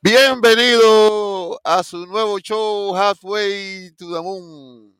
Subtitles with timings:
[0.00, 4.96] Bienvenido a su nuevo show Halfway to the Moon.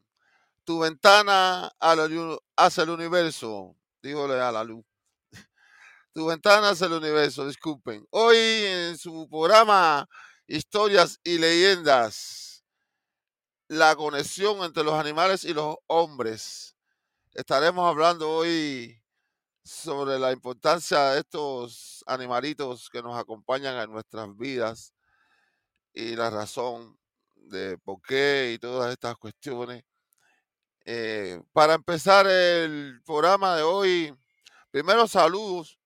[0.65, 3.77] Tu ventana hacia el universo.
[4.03, 4.85] Dígole a la luz.
[6.13, 8.05] Tu ventana hacia el universo, disculpen.
[8.11, 10.09] Hoy en su programa
[10.49, 12.65] Historias y Leyendas,
[13.69, 16.75] la conexión entre los animales y los hombres.
[17.35, 19.01] Estaremos hablando hoy
[19.63, 24.95] sobre la importancia de estos animalitos que nos acompañan en nuestras vidas
[25.93, 26.99] y la razón
[27.35, 29.85] de por qué y todas estas cuestiones.
[30.85, 34.15] Eh, para empezar el programa de hoy,
[34.71, 35.79] primero saludos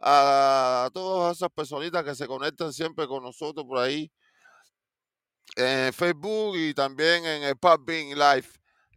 [0.00, 4.10] a todas esas personitas que se conectan siempre con nosotros por ahí
[5.56, 8.48] en Facebook y también en el Podbean Live.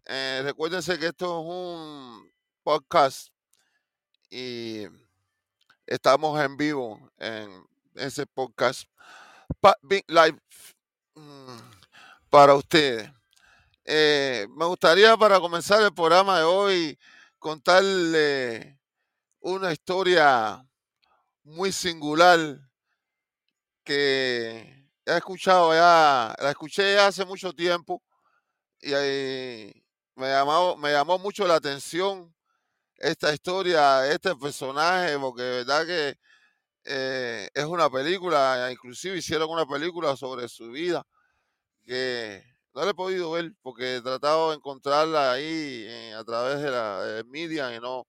[0.06, 2.32] Eh, recuérdense que esto es un
[2.64, 3.30] podcast
[4.30, 4.84] y
[5.86, 8.90] estamos en vivo en ese podcast
[10.08, 10.40] Live
[11.16, 11.58] mm,
[12.30, 13.10] para ustedes.
[13.84, 17.00] Eh, me gustaría para comenzar el programa de hoy
[17.40, 18.80] contarle
[19.40, 20.64] una historia
[21.44, 22.60] muy singular
[23.84, 28.04] que he escuchado ya, la escuché hace mucho tiempo
[28.82, 28.92] y
[30.16, 32.36] me llamó, me llamó mucho la atención
[32.98, 36.18] esta historia, este personaje, porque de verdad que
[36.86, 41.04] eh, es una película, inclusive hicieron una película sobre su vida
[41.86, 46.62] que no la he podido ver porque he tratado de encontrarla ahí eh, a través
[46.62, 48.08] de la media y no,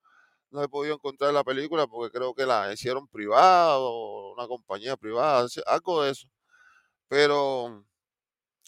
[0.51, 5.47] no he podido encontrar la película porque creo que la hicieron privado, una compañía privada,
[5.67, 6.29] algo de eso.
[7.09, 7.85] Pero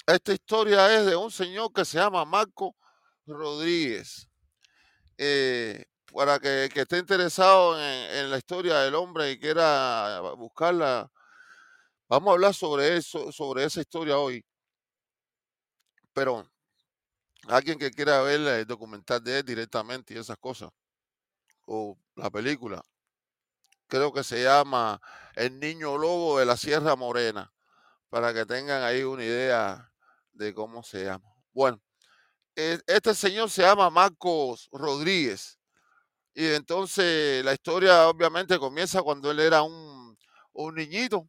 [0.06, 2.76] esta historia es de un señor que se llama Marco
[3.26, 4.28] Rodríguez.
[5.18, 11.10] Eh, para que, que esté interesado en, en la historia del hombre y quiera buscarla,
[12.08, 14.44] vamos a hablar sobre eso, sobre esa historia hoy.
[16.12, 16.48] Pero
[17.48, 20.70] alguien que quiera ver el documental de él directamente y esas cosas,
[21.66, 22.82] o la película,
[23.86, 25.00] creo que se llama
[25.34, 27.52] El Niño Lobo de la Sierra Morena,
[28.08, 29.92] para que tengan ahí una idea
[30.32, 31.34] de cómo se llama.
[31.52, 31.80] Bueno,
[32.56, 35.57] eh, este señor se llama Marcos Rodríguez,
[36.38, 40.16] y entonces la historia obviamente comienza cuando él era un,
[40.52, 41.28] un niñito,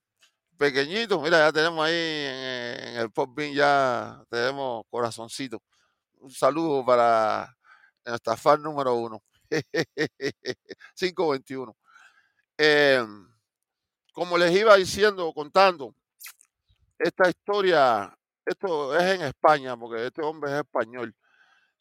[0.56, 1.20] pequeñito.
[1.20, 5.64] Mira, ya tenemos ahí en, el Pop Bean, ya tenemos corazoncito.
[6.20, 7.52] Un saludo para
[8.06, 9.24] nuestra fan número uno.
[10.96, 11.76] 521.
[12.56, 13.03] Eh,
[14.14, 15.96] como les iba diciendo, contando,
[17.00, 18.16] esta historia,
[18.46, 21.16] esto es en España, porque este hombre es español.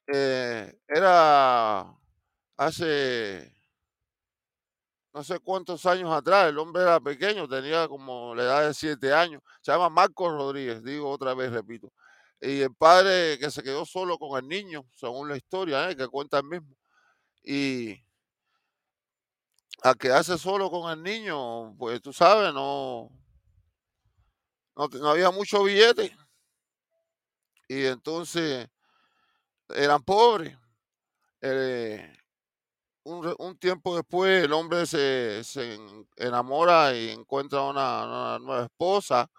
[0.07, 1.95] Eh, era
[2.59, 3.51] hace
[5.15, 9.13] no sé cuántos años atrás, el hombre era pequeño, tenía como la edad de siete
[9.13, 9.43] años.
[9.63, 11.93] Se llama Marcos Rodríguez, digo otra vez, repito.
[12.41, 15.97] Y el padre que se quedó solo con el niño, según la historia, ¿eh?
[15.97, 16.77] que cuenta el mismo.
[17.43, 18.01] Y
[19.83, 23.11] al quedarse solo con el niño, pues tú sabes, no,
[24.77, 26.17] no, no había mucho billete.
[27.67, 28.69] Y entonces
[29.69, 30.57] eran pobres.
[31.41, 32.19] Eh,
[33.09, 39.31] un, un tiempo después el hombre se, se en- enamora y encuentra una, nueva esposa.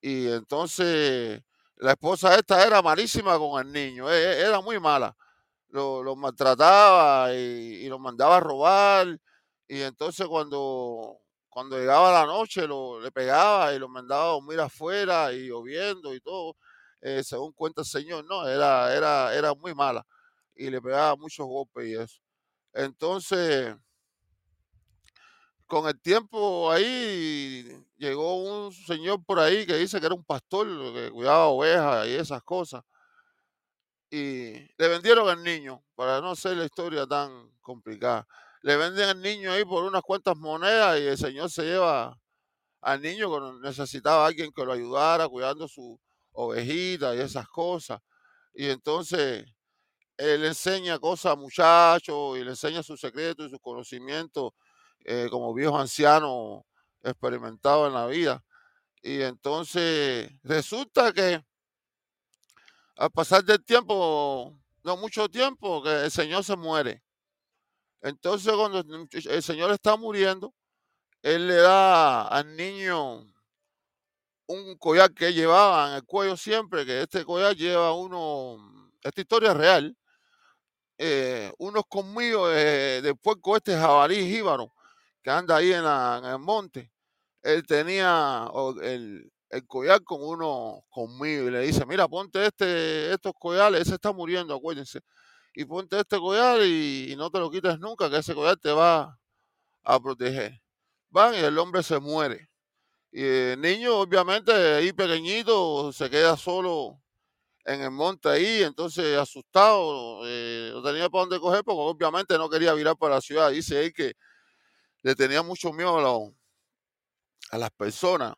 [0.00, 1.42] Y entonces
[1.76, 5.16] la esposa esta era malísima con el niño, e- e- era muy mala.
[5.70, 7.38] Lo, lo maltrataba y,
[7.86, 9.18] y lo mandaba a robar.
[9.68, 14.60] Y entonces cuando, cuando llegaba la noche lo, le pegaba y lo mandaba a dormir
[14.60, 16.56] afuera y lloviendo y todo.
[17.00, 20.06] eh, según cuenta el señor, no, era, era, era muy mala.
[20.56, 22.21] Y le pegaba muchos golpes y eso.
[22.72, 23.76] Entonces,
[25.66, 27.66] con el tiempo ahí
[27.96, 32.14] llegó un señor por ahí que dice que era un pastor que cuidaba ovejas y
[32.14, 32.82] esas cosas.
[34.10, 38.26] Y le vendieron al niño, para no hacer la historia tan complicada.
[38.60, 42.20] Le venden al niño ahí por unas cuantas monedas y el señor se lleva
[42.82, 45.98] al niño que necesitaba a alguien que lo ayudara cuidando su
[46.32, 48.00] ovejita y esas cosas.
[48.52, 49.46] Y entonces
[50.22, 54.52] él le enseña cosas a muchachos y le enseña sus secretos y sus conocimientos
[55.04, 56.64] eh, como viejo anciano
[57.02, 58.44] experimentado en la vida.
[59.02, 61.44] Y entonces resulta que
[62.96, 67.02] al pasar del tiempo, no mucho tiempo, que el Señor se muere.
[68.00, 70.54] Entonces cuando el Señor está muriendo,
[71.22, 73.26] Él le da al niño
[74.46, 79.50] un collar que llevaba en el cuello siempre, que este collar lleva uno, esta historia
[79.52, 79.96] es real,
[81.04, 84.72] eh, unos conmigo de, del puerco este jabalí jíbaro
[85.20, 86.92] que anda ahí en, el monte.
[87.42, 88.48] Él tenía
[88.82, 89.32] el,
[89.66, 94.54] collar con uno conmigo y le dice, mira, ponte este, estos collares, ese está muriendo,
[94.54, 95.00] acuérdense,
[95.54, 99.18] y ponte este collar y, no te lo quites nunca, que ese collar te va
[99.82, 100.60] a proteger.
[101.10, 102.48] Van y el hombre se muere.
[103.10, 107.01] Y el niño, obviamente, ahí pequeñito, se queda solo
[107.64, 112.50] en el monte ahí, entonces asustado, eh, no tenía para dónde coger porque obviamente no
[112.50, 113.50] quería virar para la ciudad.
[113.50, 114.14] Dice él que
[115.02, 115.98] le tenía mucho miedo
[117.50, 118.34] a, a las personas,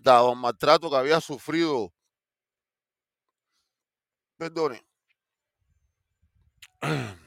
[0.00, 1.92] dado el maltrato que había sufrido.
[4.36, 4.86] Perdone.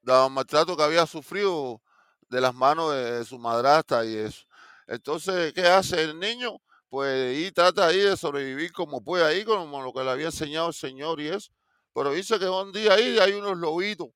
[0.00, 1.80] Dado el maltrato que había sufrido
[2.28, 4.44] de las manos de su madrastra y eso.
[4.88, 6.58] Entonces, ¿qué hace el niño?
[6.92, 10.68] Pues y trata ahí de sobrevivir como puede ahí, como lo que le había enseñado
[10.68, 11.50] el Señor y eso.
[11.94, 14.08] Pero dice que un día ahí hay unos lobitos,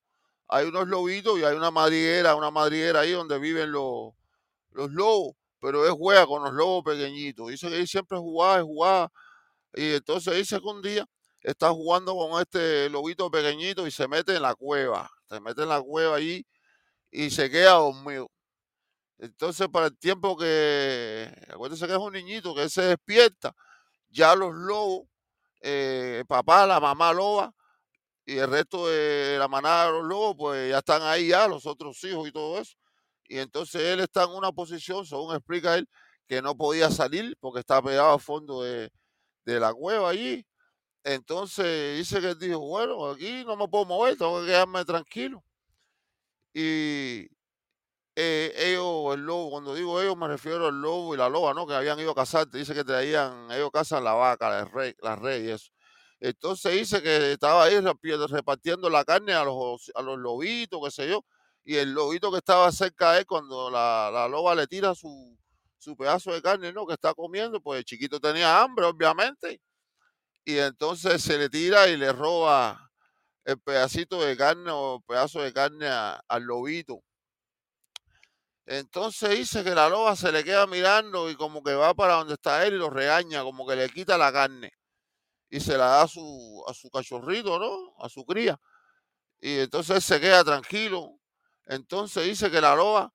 [0.46, 4.12] hay unos lobitos y hay una madriguera, una madriguera ahí donde viven los,
[4.72, 7.48] los lobos, pero es juega con los lobos pequeñitos.
[7.48, 9.10] Dice que ahí siempre jugaba y jugaba.
[9.74, 11.06] Y entonces dice que un día
[11.40, 15.10] está jugando con este lobito pequeñito y se mete en la cueva.
[15.30, 16.44] Se mete en la cueva ahí
[17.10, 18.30] y se queda dormido.
[19.18, 23.54] Entonces, para el tiempo que, acuérdense que es un niñito que se despierta,
[24.10, 25.08] ya los lobos,
[25.62, 27.52] eh, papá, la mamá loba
[28.26, 31.66] y el resto de la manada de los lobos, pues ya están ahí ya, los
[31.66, 32.76] otros hijos y todo eso.
[33.28, 35.88] Y entonces él está en una posición, según explica él,
[36.28, 38.90] que no podía salir porque está pegado al fondo de,
[39.44, 40.46] de la cueva allí.
[41.04, 45.44] Entonces dice que él dijo, bueno, aquí no me puedo mover, tengo que quedarme tranquilo.
[46.52, 47.28] Y
[48.16, 51.66] eh, ellos, el lobo, cuando digo ellos me refiero al lobo y la loba, ¿no?
[51.66, 55.16] Que habían ido a cazar, dice que traían, ellos cazan la vaca, la rey, la
[55.16, 55.70] rey y eso.
[56.20, 57.78] Entonces dice que estaba ahí
[58.28, 61.24] repartiendo la carne a los, a los lobitos, qué sé yo,
[61.64, 65.38] y el lobito que estaba cerca de él, cuando la, la loba le tira su,
[65.78, 66.86] su pedazo de carne, ¿no?
[66.86, 69.60] Que está comiendo, pues el chiquito tenía hambre, obviamente,
[70.44, 72.90] y entonces se le tira y le roba
[73.44, 77.02] el pedacito de carne o pedazo de carne al lobito.
[78.66, 82.34] Entonces dice que la loba se le queda mirando y como que va para donde
[82.34, 84.72] está él y lo regaña, como que le quita la carne
[85.50, 87.94] y se la da a su, a su cachorrito, ¿no?
[88.04, 88.58] A su cría.
[89.40, 91.18] Y entonces él se queda tranquilo.
[91.66, 93.12] Entonces dice que la loba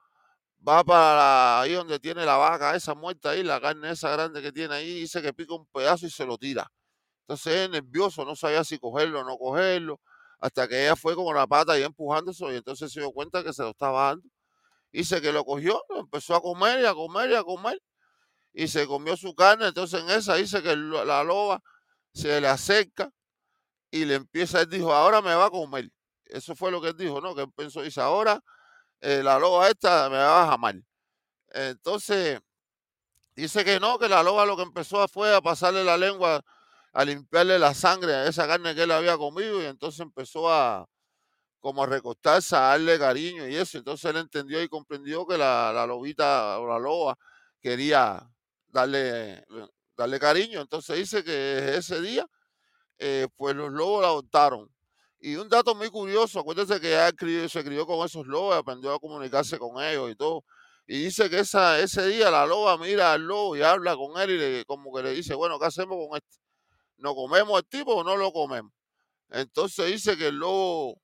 [0.68, 4.52] va para ahí donde tiene la vaca esa muerta ahí, la carne esa grande que
[4.52, 6.72] tiene ahí, dice que pica un pedazo y se lo tira.
[7.24, 10.02] Entonces es nervioso, no sabía si cogerlo o no cogerlo
[10.40, 13.54] hasta que ella fue con la pata y empujándose y entonces se dio cuenta que
[13.54, 14.30] se lo estaba dando.
[14.92, 17.82] Dice que lo cogió, empezó a comer y a comer y a comer
[18.54, 19.68] y se comió su carne.
[19.68, 21.62] Entonces en esa dice que la loba
[22.14, 23.12] se le acerca
[23.90, 25.90] y le empieza, él dijo, ahora me va a comer.
[26.26, 27.36] Eso fue lo que él dijo, ¿no?
[27.36, 28.42] Que él pensó, dice, ahora
[29.02, 30.76] eh, la loba esta me va a jamar.
[31.50, 32.40] Entonces,
[33.36, 36.44] dice que no, que la loba lo que empezó fue a pasarle la lengua
[36.94, 40.88] a limpiarle la sangre a esa carne que él había comido y entonces empezó a
[41.62, 43.78] como a recostarse, a darle cariño y eso.
[43.78, 47.18] Entonces él entendió y comprendió que la, lobita o la loba
[47.62, 48.22] quería
[48.68, 49.46] darle,
[49.96, 50.62] darle cariño.
[50.62, 52.28] Entonces dice que ese día,
[52.98, 54.70] eh, pues los lobos la adoptaron.
[55.20, 59.00] Y un dato muy curioso, acuérdense que él se crió con esos lobos, aprendió a
[59.00, 60.44] comunicarse con ellos y todo.
[60.88, 64.32] Y dice que esa, ese día la loba mira al lobo y habla con él
[64.32, 66.38] y le, como que le dice, bueno, ¿qué hacemos con este?
[66.98, 68.74] ¿No comemos el tipo o no lo comemos?
[69.30, 71.00] Entonces dice que el lobo,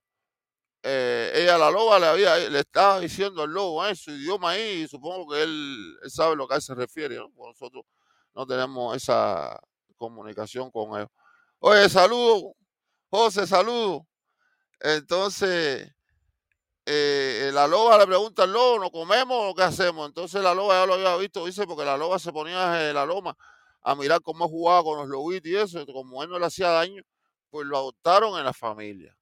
[0.89, 4.83] eh, ella la loba le había, le estaba diciendo al lobo en su idioma ahí,
[4.83, 7.29] y supongo que él, sabe lo que a él se refiere, ¿no?
[7.35, 7.83] nosotros
[8.33, 9.59] no tenemos esa
[9.97, 11.07] comunicación con él.
[11.59, 12.53] Oye, saludo,
[13.09, 14.07] José, saludo.
[14.79, 15.91] Entonces,
[16.85, 20.07] eh, la loba le pregunta al lobo, ¿no comemos o qué hacemos?
[20.07, 23.05] Entonces la loba ya lo había visto, dice, porque la loba se ponía en la
[23.05, 23.35] loma
[23.81, 27.03] a mirar cómo jugaba con los lobitos y eso, como él no le hacía daño,
[27.49, 29.16] pues lo adoptaron en la familia.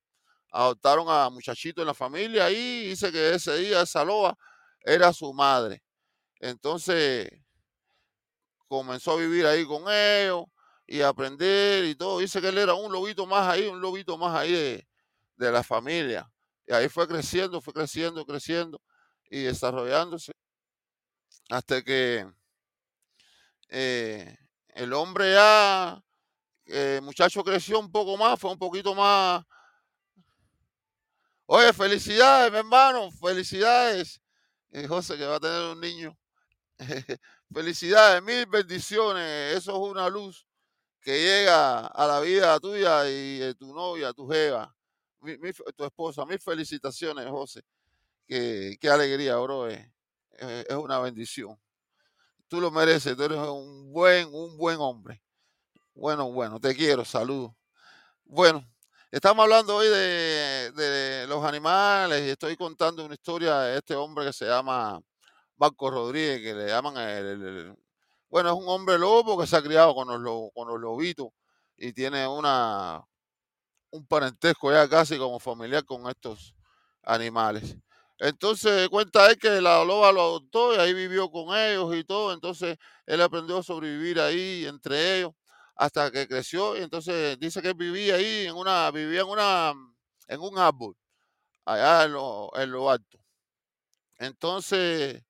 [0.57, 4.37] Adoptaron a muchachito en la familia y dice que ese día esa loba
[4.79, 5.83] era su madre.
[6.39, 7.29] Entonces
[8.65, 10.45] comenzó a vivir ahí con ellos
[10.87, 12.19] y aprender y todo.
[12.19, 16.31] Dice que él era un lobito más ahí, un lobito más ahí de, la familia.
[16.65, 18.81] Y ahí fue creciendo, fue creciendo, creciendo
[19.29, 20.31] y desarrollándose
[21.49, 22.25] hasta que
[23.67, 24.37] eh,
[24.69, 26.01] el hombre ya,
[26.63, 29.43] el muchacho creció un poco más, fue un poquito más.
[31.47, 34.21] Oye, felicidades, mi hermano, felicidades.
[34.71, 36.17] Eh, José, que va a tener un niño.
[37.53, 39.57] felicidades, mil bendiciones.
[39.57, 40.45] Eso es una luz
[41.01, 44.75] que llega a la vida tuya y de tu novia, tu jeva,
[45.75, 46.25] tu esposa.
[46.25, 47.61] Mil felicitaciones, José.
[48.27, 49.67] Qué, qué alegría, bro.
[49.67, 49.85] es
[50.71, 51.59] una bendición
[52.47, 55.21] tú lo mereces, tú eres un buen, un buen hombre.
[55.93, 57.53] Bueno, bueno, te quiero, saludos.
[58.23, 58.65] Bueno,
[59.11, 64.33] estamos hablando hoy de, los animales y estoy contando una historia de este hombre que
[64.33, 64.99] se llama
[65.57, 67.75] Marco Rodríguez, que le llaman el,
[68.29, 71.27] bueno, es un hombre lobo que se ha criado con los, lo- con los lobitos
[71.77, 73.03] y tiene una,
[73.91, 76.55] un parentesco ya casi como familiar con estos
[77.03, 77.77] animales.
[78.19, 82.33] Entonces cuenta él que la loba lo adoptó y ahí vivió con ellos y todo.
[82.33, 85.33] Entonces él aprendió a sobrevivir ahí entre ellos
[85.75, 86.77] hasta que creció.
[86.77, 89.73] Y entonces dice que vivía ahí en una, vivía en una,
[90.27, 90.95] en un árbol,
[91.65, 93.19] allá en lo, en lo alto.
[94.17, 95.23] Entonces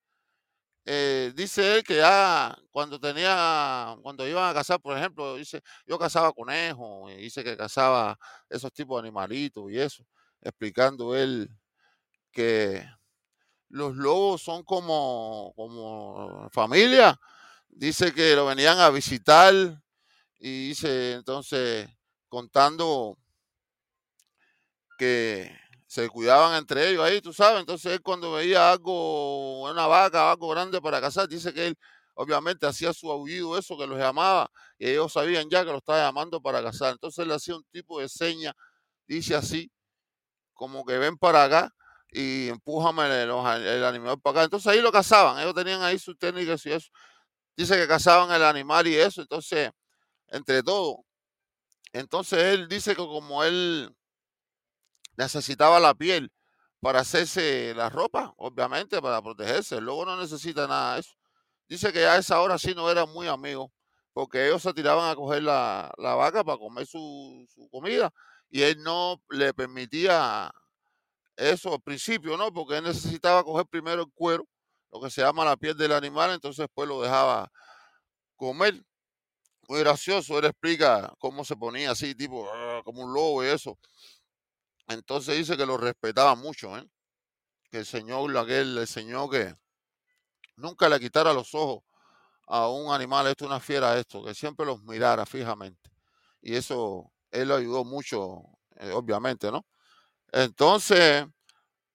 [0.86, 5.98] eh, dice él que ya cuando tenía, cuando iban a cazar, por ejemplo, dice, yo
[5.98, 8.18] cazaba conejos, y dice que cazaba
[8.50, 10.06] esos tipos de animalitos y eso,
[10.42, 11.50] explicando él
[12.32, 12.86] que
[13.70, 17.20] los lobos son como, como familia.
[17.70, 19.54] Dice que lo venían a visitar
[20.46, 21.90] y dice entonces
[22.30, 23.18] contando
[25.00, 25.52] que
[25.88, 27.62] se cuidaban entre ellos ahí, tú sabes.
[27.62, 31.78] Entonces él cuando veía algo, una vaca, algo grande para cazar, dice que él
[32.14, 36.00] obviamente hacía su aullido, eso que los llamaba, y ellos sabían ya que lo estaba
[36.00, 36.92] llamando para cazar.
[36.92, 38.54] Entonces él hacía un tipo de seña,
[39.08, 39.72] dice así,
[40.54, 41.72] como que ven para acá
[42.12, 44.44] y empújame el, el animal para acá.
[44.46, 46.90] Entonces ahí lo cazaban, ellos tenían ahí sus técnicas y eso.
[47.58, 49.72] Dice que cazaban el animal y eso, entonces,
[50.30, 51.06] entre todo.
[51.94, 53.96] Entonces él dice que como él
[55.18, 56.32] necesitaba la piel
[56.82, 59.82] para hacerse la ropa, obviamente, para protegerse.
[59.82, 61.16] Lobo no necesita nada de eso.
[61.68, 63.72] Dice que a esa hora sí no eran muy amigos,
[64.14, 68.12] porque ellos se tiraban a coger la, la vaca para comer su, su comida
[68.50, 70.52] y él no le permitía
[71.36, 72.54] eso al principio, ¿no?
[72.54, 74.48] Porque él necesitaba coger primero el cuero,
[74.92, 77.52] lo que se llama la piel del animal, entonces después lo dejaba
[78.36, 78.84] comer.
[79.68, 83.78] Muy gracioso, él explica cómo se ponía así, tipo, "Ah", como un lobo y eso.
[84.88, 86.88] Entonces dice que lo respetaba mucho, ¿eh?
[87.72, 89.56] Que el Señor, aquel, el Señor que
[90.58, 91.84] nunca le quitara los ojos
[92.48, 95.90] a un animal, esto, una fiera, esto, que siempre los mirara fijamente.
[96.42, 98.44] Y eso, él lo ayudó mucho,
[98.78, 99.66] eh, obviamente, ¿no?
[100.32, 101.26] Entonces,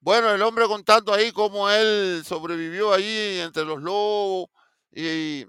[0.00, 4.48] bueno, el hombre contando ahí cómo él sobrevivió ahí entre los lobos
[4.92, 5.46] y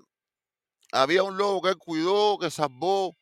[0.91, 3.15] había un lobo que él cuidó, que salvó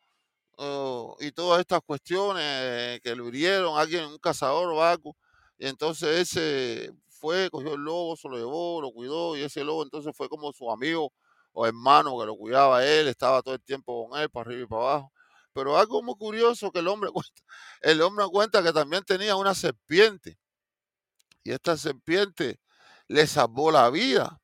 [0.58, 5.16] oh, y todas estas cuestiones que lo hirieron, alguien, un cazador o.
[5.58, 9.84] Y entonces ese fue, cogió el lobo, se lo llevó, lo cuidó y ese lobo
[9.84, 11.14] entonces fue como su amigo
[11.54, 14.68] o hermano que lo cuidaba él, estaba todo el tiempo con él, para arriba y
[14.68, 15.14] para abajo.
[15.54, 17.42] Pero algo muy curioso que el hombre cuenta,
[17.82, 20.38] el hombre cuenta que también tenía una serpiente
[21.44, 22.60] y esta serpiente
[23.08, 24.40] le salvó la vida.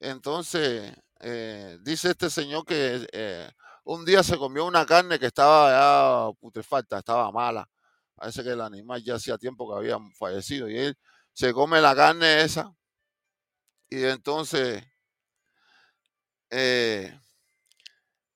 [0.00, 3.50] Entonces, eh, dice este señor que eh,
[3.84, 7.68] un día se comió una carne que estaba putrefacta, estaba mala.
[8.14, 10.98] Parece que el animal ya hacía tiempo que había fallecido y él
[11.32, 12.74] se come la carne esa
[13.88, 14.84] y entonces
[16.50, 17.18] eh,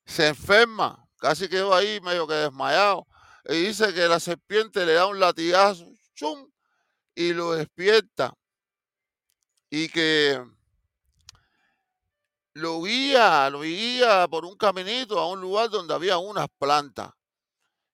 [0.07, 3.07] se enferma, casi quedó ahí medio que desmayado.
[3.47, 6.51] Y dice que la serpiente le da un latigazo, ¡chum!
[7.15, 8.35] y lo despierta
[9.71, 10.43] y que
[12.55, 17.11] lo guía, lo guía por un caminito a un lugar donde había unas plantas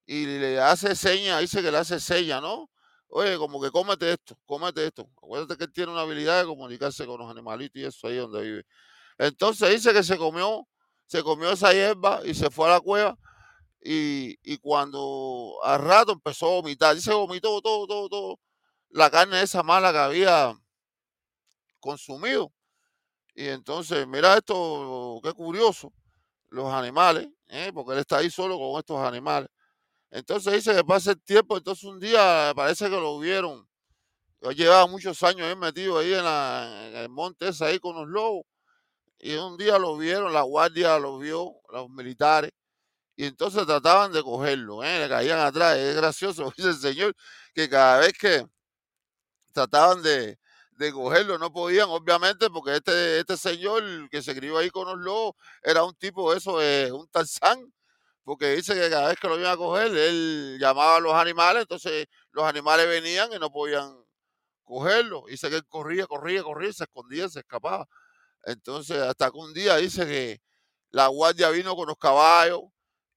[0.06, 2.70] y le hace seña, dice que le hace seña, ¿no?
[3.08, 5.08] Oye, como que cómete esto, cómete esto.
[5.16, 8.42] Acuérdate que él tiene una habilidad de comunicarse con los animalitos y eso ahí donde
[8.42, 8.66] vive.
[9.18, 10.66] Entonces dice que se comió,
[11.06, 13.18] se comió esa hierba y se fue a la cueva
[13.82, 18.40] y, y cuando al rato empezó a vomitar, dice vomitó todo, todo, todo,
[18.90, 20.54] la carne esa mala que había
[21.80, 22.52] consumido.
[23.40, 25.92] Y entonces, mira esto, qué curioso,
[26.50, 27.70] los animales, ¿eh?
[27.74, 29.48] porque él está ahí solo con estos animales.
[30.10, 33.68] Entonces dice que pasa el tiempo, entonces un día parece que lo vieron.
[34.42, 37.96] Yo llevaba muchos años ahí metido ahí en, la- en el monte ese ahí con
[37.96, 38.44] los lobos.
[39.20, 42.52] Y un día lo vieron, la guardia lo vio, los militares,
[43.16, 45.00] y entonces trataban de cogerlo, ¿eh?
[45.00, 45.76] le caían atrás.
[45.78, 47.16] Es gracioso, dice el señor,
[47.54, 48.46] que cada vez que
[49.52, 50.38] trataban de,
[50.80, 54.98] de cogerlo, no podían, obviamente, porque este, este señor que se crió ahí con los
[54.98, 57.70] lobos era un tipo eso, de un tarzán,
[58.24, 61.62] porque dice que cada vez que lo iban a coger, él llamaba a los animales,
[61.62, 63.94] entonces los animales venían y no podían
[64.64, 65.24] cogerlo.
[65.28, 67.86] Dice que él corría, corría, corría, se escondía, se escapaba.
[68.44, 70.40] Entonces, hasta que un día dice que
[70.90, 72.62] la guardia vino con los caballos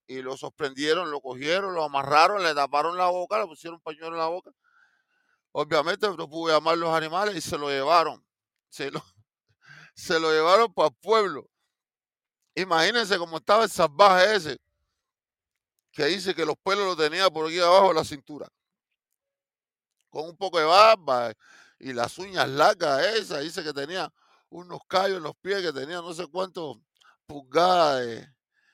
[0.08, 4.10] y lo sorprendieron, lo cogieron, lo amarraron, le taparon la boca, le pusieron un pañuelo
[4.16, 4.52] en la boca.
[5.54, 8.26] Obviamente no pudo llamar los animales y se lo llevaron.
[8.70, 9.02] Se lo,
[9.96, 11.50] se lo llevaron para el pueblo.
[12.56, 14.58] Imagínense cómo estaba el salvaje ese,
[15.92, 18.48] que dice que los pelos los tenía por aquí abajo de la cintura,
[20.10, 21.34] con un poco de barba
[21.80, 24.12] y las uñas largas esas, dice que tenía
[24.50, 26.78] unos callos en los pies, que tenía no sé cuántos
[27.26, 28.28] pulgadas de,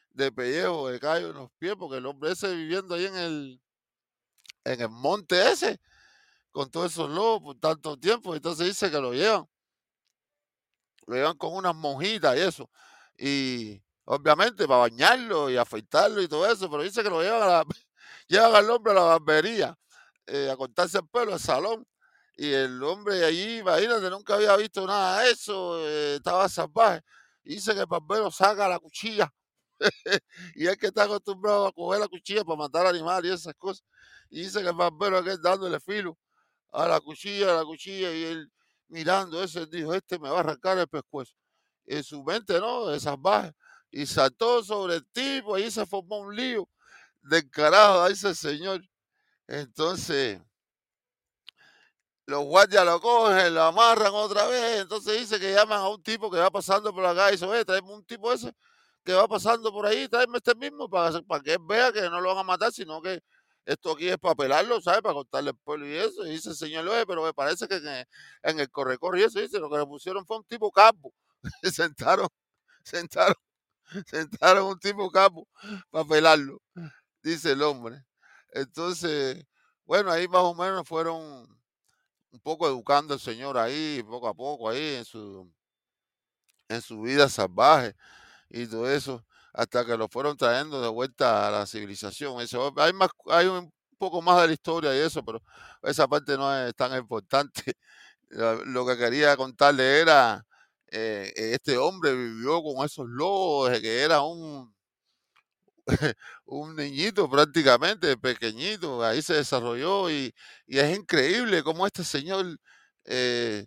[0.10, 3.62] de pellejo, de callos en los pies, porque el hombre ese viviendo ahí en el,
[4.66, 5.80] en el monte ese,
[6.60, 9.48] con todos esos lobos por tanto tiempo, entonces dice que lo llevan,
[11.08, 12.70] lo llevan con unas monjitas y eso,
[13.18, 17.48] y obviamente para bañarlo y afeitarlo y todo eso, pero dice que lo llevan, a
[17.48, 17.66] la,
[18.28, 19.80] llevan al hombre a la barbería,
[20.28, 21.88] eh, a cortarse el pelo al salón,
[22.36, 27.04] y el hombre allí, imagínate, nunca había visto nada de eso, eh, estaba salvaje,
[27.42, 29.34] dice que el barbero saca la cuchilla,
[30.56, 33.86] y es que está acostumbrado a coger la cuchilla para matar animales y esas cosas,
[34.30, 36.18] y dice que el barbero aquel dándole filo
[36.72, 38.52] a la cuchilla, a la cuchilla, y él
[38.90, 41.34] mirando él dijo, este me va a arrancar el pescuezo.
[41.86, 42.88] En su mente, ¿no?
[42.88, 43.54] De salvaje.
[43.92, 46.70] Y saltó sobre el tipo, y se formó un lío
[47.22, 48.82] del carajo, dice el señor.
[49.48, 50.40] Entonces,
[52.28, 56.30] los guardias lo cogen, lo amarran otra vez, entonces dice que llaman a un tipo
[56.30, 58.54] que va pasando por acá y dice, oye, traeme un tipo ese
[59.04, 62.22] que va pasando por ahí, tráeme este mismo para, para que él vea que no
[62.22, 63.20] lo van a matar, sino que
[63.72, 65.02] esto aquí es para pelarlo, ¿sabes?
[65.02, 66.24] Para cortarle el pelo y eso.
[66.24, 68.06] Dice el señor, oye, pero me parece que en,
[68.44, 71.14] en el corre-corre y eso, dice, lo que le pusieron fue un tipo capo.
[71.74, 72.28] sentaron,
[72.84, 73.36] sentaron,
[74.08, 75.48] sentaron un tipo capo
[75.92, 76.62] para pelarlo,
[77.24, 78.04] dice el hombre.
[78.54, 79.46] Entonces,
[79.86, 81.48] bueno, ahí más o menos fueron
[82.32, 85.52] un poco educando al señor ahí, poco a poco ahí en su,
[86.68, 87.96] en su vida salvaje
[88.50, 92.42] y todo eso, hasta que lo fueron trayendo de vuelta a la civilización.
[92.42, 95.42] Eso, hay, más, hay un poco más de la historia y eso, pero
[95.84, 97.74] esa parte no es tan importante.
[98.30, 100.46] Lo, que quería contarle era,
[100.92, 104.74] eh, este hombre vivió con esos lobos, que era un,
[106.46, 110.34] un niñito prácticamente, pequeñito, ahí se desarrolló y,
[110.68, 112.46] y es increíble cómo este señor...
[113.06, 113.66] eh,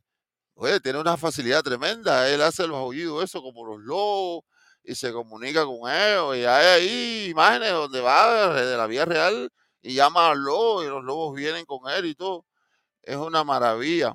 [0.82, 2.28] tiene una facilidad tremenda.
[2.28, 4.44] Él hace los aullidos, eso como los lobos,
[4.84, 6.36] y se comunica con ellos.
[6.36, 10.84] Y hay ahí imágenes donde va de la vida real y llama a los lobos,
[10.84, 12.46] y los lobos vienen con él y todo.
[13.02, 14.14] Es una maravilla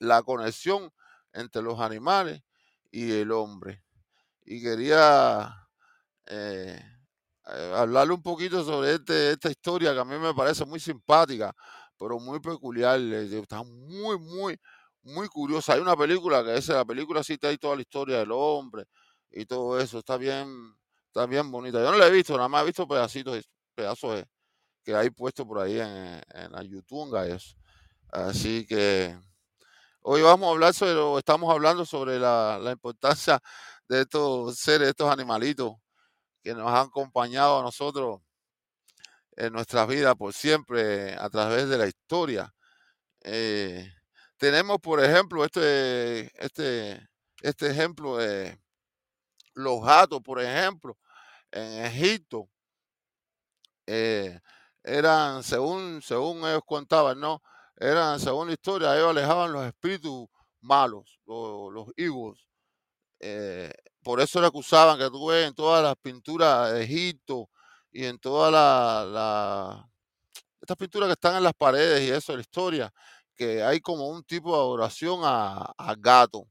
[0.00, 0.90] la conexión
[1.32, 2.42] entre los animales
[2.90, 3.82] y el hombre.
[4.44, 5.68] Y quería
[6.26, 6.80] eh,
[7.46, 11.52] eh, hablarle un poquito sobre este, esta historia que a mí me parece muy simpática,
[11.98, 13.00] pero muy peculiar.
[13.00, 14.58] Está muy, muy,
[15.02, 15.74] muy curiosa.
[15.74, 18.86] Hay una película que es la película sí te hay toda la historia del hombre
[19.34, 19.98] y todo eso.
[19.98, 20.74] Está bien,
[21.08, 21.82] está bien bonita.
[21.82, 23.44] Yo no la he visto, nada más he visto pedacitos,
[23.74, 24.26] pedazos de-
[24.84, 27.16] que hay puesto por ahí en, en la YouTube.
[27.26, 27.56] Eso.
[28.10, 29.18] Así que
[30.02, 33.40] hoy vamos a hablar sobre, estamos hablando sobre la, la importancia
[33.88, 35.72] de estos seres, estos animalitos
[36.42, 38.20] que nos han acompañado a nosotros
[39.36, 42.54] en nuestras vidas por siempre a través de la historia.
[43.22, 43.90] Eh,
[44.36, 47.08] tenemos, por ejemplo, este, este,
[47.40, 48.58] este ejemplo de
[49.54, 50.96] los gatos, por ejemplo,
[51.52, 52.48] en Egipto,
[53.86, 54.40] eh,
[54.82, 57.42] eran, según, según ellos contaban, ¿no?
[57.76, 60.28] Eran, según la historia, ellos alejaban los espíritus
[60.60, 62.46] malos, los, evils.
[63.20, 67.50] eh, por eso le acusaban que tú ves en todas las pinturas de Egipto
[67.92, 69.90] y en todas las la,
[70.60, 72.92] estas pinturas que están en las paredes y eso la historia,
[73.36, 76.48] que hay como un tipo de adoración a, a gato.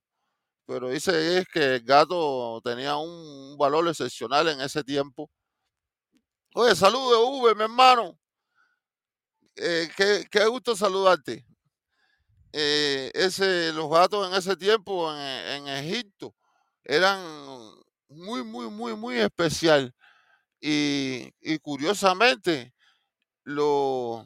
[0.65, 5.29] Pero dice es que el gato tenía un, valor excepcional en ese tiempo.
[6.55, 8.17] Oye, saludos, V, mi hermano.
[9.55, 11.45] Eh, qué, qué gusto saludarte.
[12.51, 16.35] Eh, ese, los gatos en ese tiempo en, en Egipto
[16.83, 17.19] eran
[18.09, 19.93] muy, muy, muy, muy especial.
[20.61, 22.73] Y, y curiosamente,
[23.43, 24.25] lo,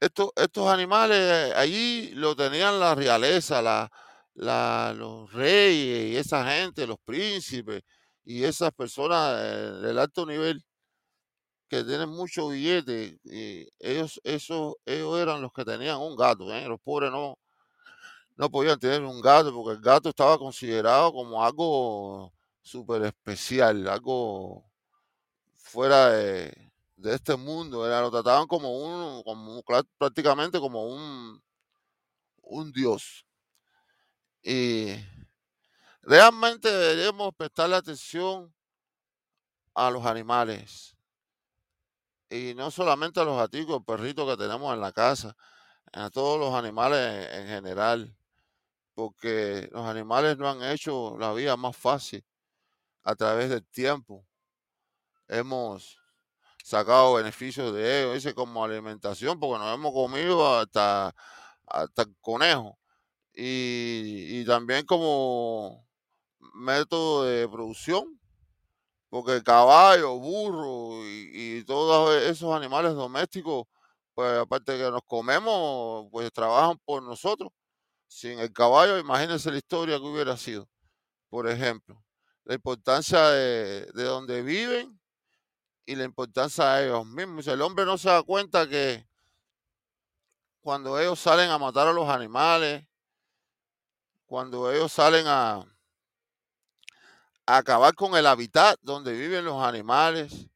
[0.00, 3.90] estos, estos animales allí lo tenían la realeza, la,
[4.38, 7.82] los reyes y esa gente, los príncipes
[8.24, 10.62] y esas personas eh, del alto nivel
[11.68, 13.18] que tienen mucho billete.
[13.78, 16.66] Ellos, esos, ellos eran los que tenían un gato, ¿eh?
[16.66, 17.36] Los pobres no,
[18.36, 24.64] no podían tener un gato porque el gato estaba considerado como algo súper especial, algo
[25.56, 27.86] fuera de, de este mundo.
[27.86, 29.62] Era, lo trataban como un, como
[29.98, 31.42] prácticamente como un,
[32.42, 33.24] un dios.
[34.42, 34.96] Y
[36.02, 38.52] realmente deberíamos prestarle atención
[39.74, 40.94] a los animales.
[42.30, 45.34] Y no solamente a los gaticos, perritos que tenemos en la casa,
[45.92, 48.14] a todos los animales en general.
[48.94, 52.24] porque los animales no han hecho la vida más fácil
[53.04, 54.26] a través del tiempo.
[55.28, 55.98] Hemos
[56.64, 61.14] sacado beneficios de ellos, dice como alimentación, porque nos hemos comido hasta,
[61.66, 62.77] hasta el conejo.
[63.40, 65.86] Y, también como
[66.54, 68.20] método de producción,
[69.08, 73.66] porque caballo, burro y, todos esos animales domésticos,
[74.14, 77.52] pues aparte que nos comemos, pues trabajan por nosotros.
[78.08, 80.68] Sin el caballo, imagínense la historia que hubiera sido.
[81.28, 82.02] Por ejemplo,
[82.44, 84.98] la importancia de, de donde viven
[85.86, 87.46] y la importancia de ellos mismos.
[87.46, 89.06] El hombre no se da cuenta que
[90.60, 92.88] cuando ellos salen a matar a los animales,
[94.28, 95.64] cuando ellos salen a,
[97.46, 100.46] acabar con el hábitat donde viven los animales,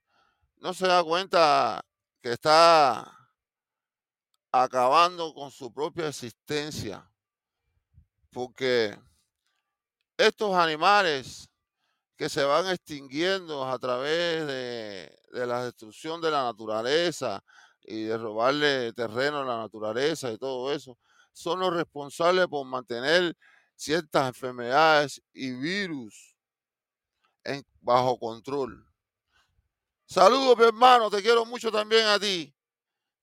[0.58, 1.82] no se da cuenta
[2.20, 3.30] que está
[4.52, 7.10] acabando con su propia existencia.
[8.30, 8.98] Porque
[10.18, 11.48] estos animales
[12.14, 17.42] que se van extinguiendo a través de, de la destrucción de la naturaleza
[17.80, 20.98] y de robarle terreno a la naturaleza y todo eso,
[21.32, 23.34] son los responsables por mantener
[23.82, 26.36] ciertas enfermedades y virus
[27.42, 28.86] en, bajo control.
[30.06, 32.54] Saludos, mi hermano, te quiero mucho también a ti.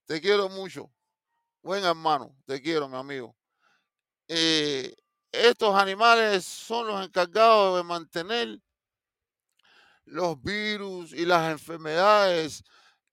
[0.04, 0.92] Te quiero mucho.
[1.62, 3.34] Buen hermano, te quiero, mi amigo.
[4.28, 4.94] Eh,
[5.32, 8.60] estos animales son los encargados de mantener
[10.04, 12.62] los virus y las enfermedades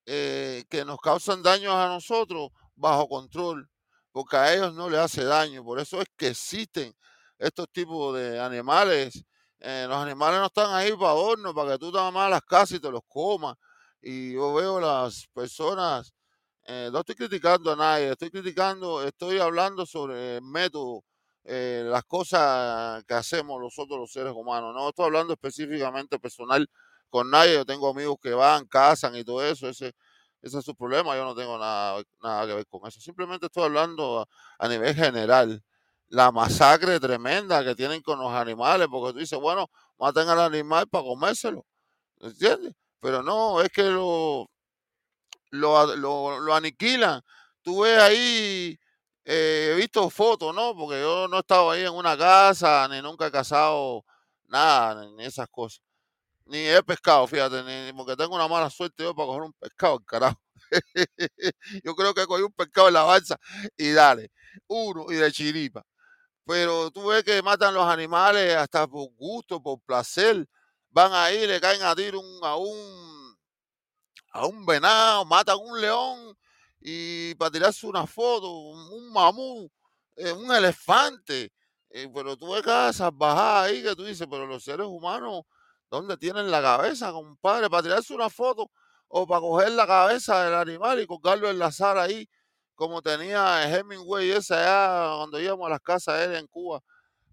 [0.05, 3.69] eh, que nos causan daños a nosotros bajo control,
[4.11, 5.63] porque a ellos no les hace daño.
[5.63, 6.93] Por eso es que existen
[7.37, 9.23] estos tipos de animales.
[9.59, 12.73] Eh, los animales no están ahí para adorno, para que tú te amas las casas
[12.77, 13.55] y te los comas.
[14.01, 16.13] Y yo veo las personas,
[16.65, 21.03] eh, no estoy criticando a nadie, estoy criticando, estoy hablando sobre el método,
[21.43, 24.73] eh, las cosas que hacemos nosotros los seres humanos.
[24.75, 26.67] No estoy hablando específicamente personal
[27.09, 27.53] con nadie.
[27.55, 29.69] Yo tengo amigos que van, cazan y todo eso.
[29.69, 29.93] Ese,
[30.41, 31.15] ese es su problema.
[31.15, 32.99] Yo no tengo nada, nada que ver con eso.
[32.99, 34.27] Simplemente estoy hablando a,
[34.59, 35.63] a nivel general.
[36.09, 40.87] La masacre tremenda que tienen con los animales, porque tú dices, bueno, maten al animal
[40.87, 41.65] para comérselo.
[42.21, 42.73] ¿Entiendes?
[43.01, 44.49] Pero no, es que lo,
[45.51, 47.21] lo, lo, lo aniquilan.
[47.61, 48.77] Tú ves ahí,
[49.25, 50.75] eh, he visto fotos, ¿no?
[50.75, 54.05] Porque yo no he estado ahí en una casa, ni nunca he cazado
[54.47, 55.81] nada, ni esas cosas.
[56.45, 59.99] Ni he pescado, fíjate, ni porque tengo una mala suerte yo para coger un pescado,
[60.01, 60.41] carajo.
[61.83, 63.37] yo creo que cogí un pescado en la balsa
[63.77, 64.31] y dale,
[64.67, 65.83] uno y de chiripa.
[66.47, 70.47] Pero tú ves que matan los animales hasta por gusto, por placer.
[70.89, 73.37] Van ahí, le caen a tiro un, a un
[74.31, 76.37] a un venado, matan un león
[76.79, 79.69] y para tirarse una foto, un, un mamú,
[80.15, 81.51] eh, un elefante.
[81.89, 85.43] Eh, pero tú ves cada salvajada ahí que tú dices, pero los seres humanos,
[85.89, 87.69] ¿dónde tienen la cabeza, compadre?
[87.69, 88.71] Para tirarse una foto
[89.07, 92.29] o para coger la cabeza del animal y colgarlo en la sala ahí,
[92.77, 96.79] como tenía Hemingway ese allá cuando íbamos a las casas él en Cuba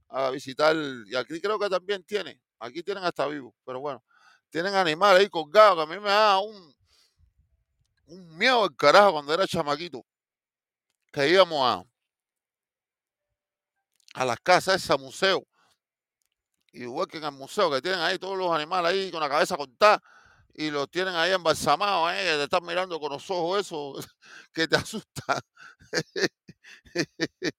[0.08, 0.74] a visitar.
[1.06, 4.02] Y aquí creo que también tiene, aquí tienen hasta vivo, pero bueno,
[4.48, 6.74] tienen animales ahí colgados que a mí me da un,
[8.06, 10.02] un miedo al carajo cuando era chamaquito,
[11.12, 11.84] que íbamos a,
[14.14, 15.46] a las casas, ese museo,
[16.72, 19.58] igual que en el museo, que tienen ahí todos los animales ahí con la cabeza
[19.58, 20.00] cortada
[20.54, 22.16] y los tienen ahí embalsamados, ¿eh?
[22.36, 23.94] te están mirando con los ojos eso
[24.52, 25.40] que te asusta.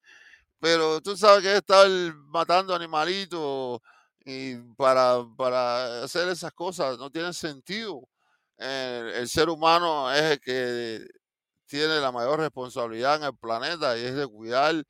[0.60, 1.88] Pero tú sabes que estar
[2.28, 3.80] matando animalitos
[4.26, 8.02] y para, para hacer esas cosas no tienen sentido.
[8.58, 11.08] El, el ser humano es el que
[11.68, 14.84] tiene la mayor responsabilidad en el planeta y es de cuidar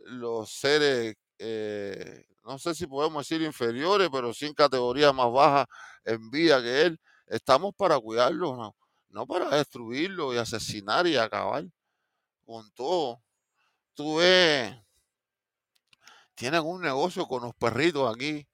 [0.00, 5.66] los seres, eh, no sé si podemos decir inferiores, pero sin categorías más bajas
[6.04, 7.00] en vida que él.
[7.26, 8.76] Estamos para cuidarlos, no,
[9.08, 11.64] no para destruirlos y asesinar y acabar
[12.44, 13.22] con todo.
[13.94, 14.74] Tú ves,
[16.34, 18.46] tienen un negocio con los perritos aquí.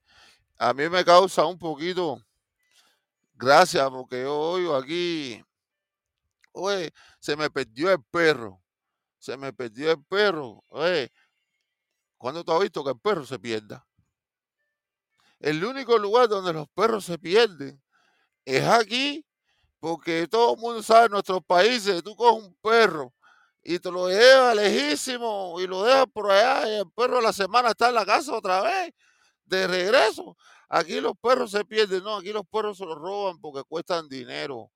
[0.57, 2.21] A mí me causa un poquito
[3.43, 5.43] gracias porque yo oigo aquí,
[6.53, 8.61] oye, se me perdió el perro,
[9.19, 10.63] se me perdió el perro.
[10.69, 11.11] Oye,
[12.17, 13.85] ¿cuándo tú has visto que el perro se pierda?
[15.39, 17.82] El único lugar donde los perros se pierden
[18.45, 19.25] es aquí,
[19.79, 23.13] porque todo el mundo sabe en nuestros países, tú coges un perro
[23.63, 27.69] y te lo llevas lejísimo y lo dejas por allá y el perro la semana
[27.69, 28.93] está en la casa otra vez,
[29.45, 30.37] de regreso.
[30.69, 34.71] Aquí los perros se pierden, no, aquí los perros se los roban porque cuestan dinero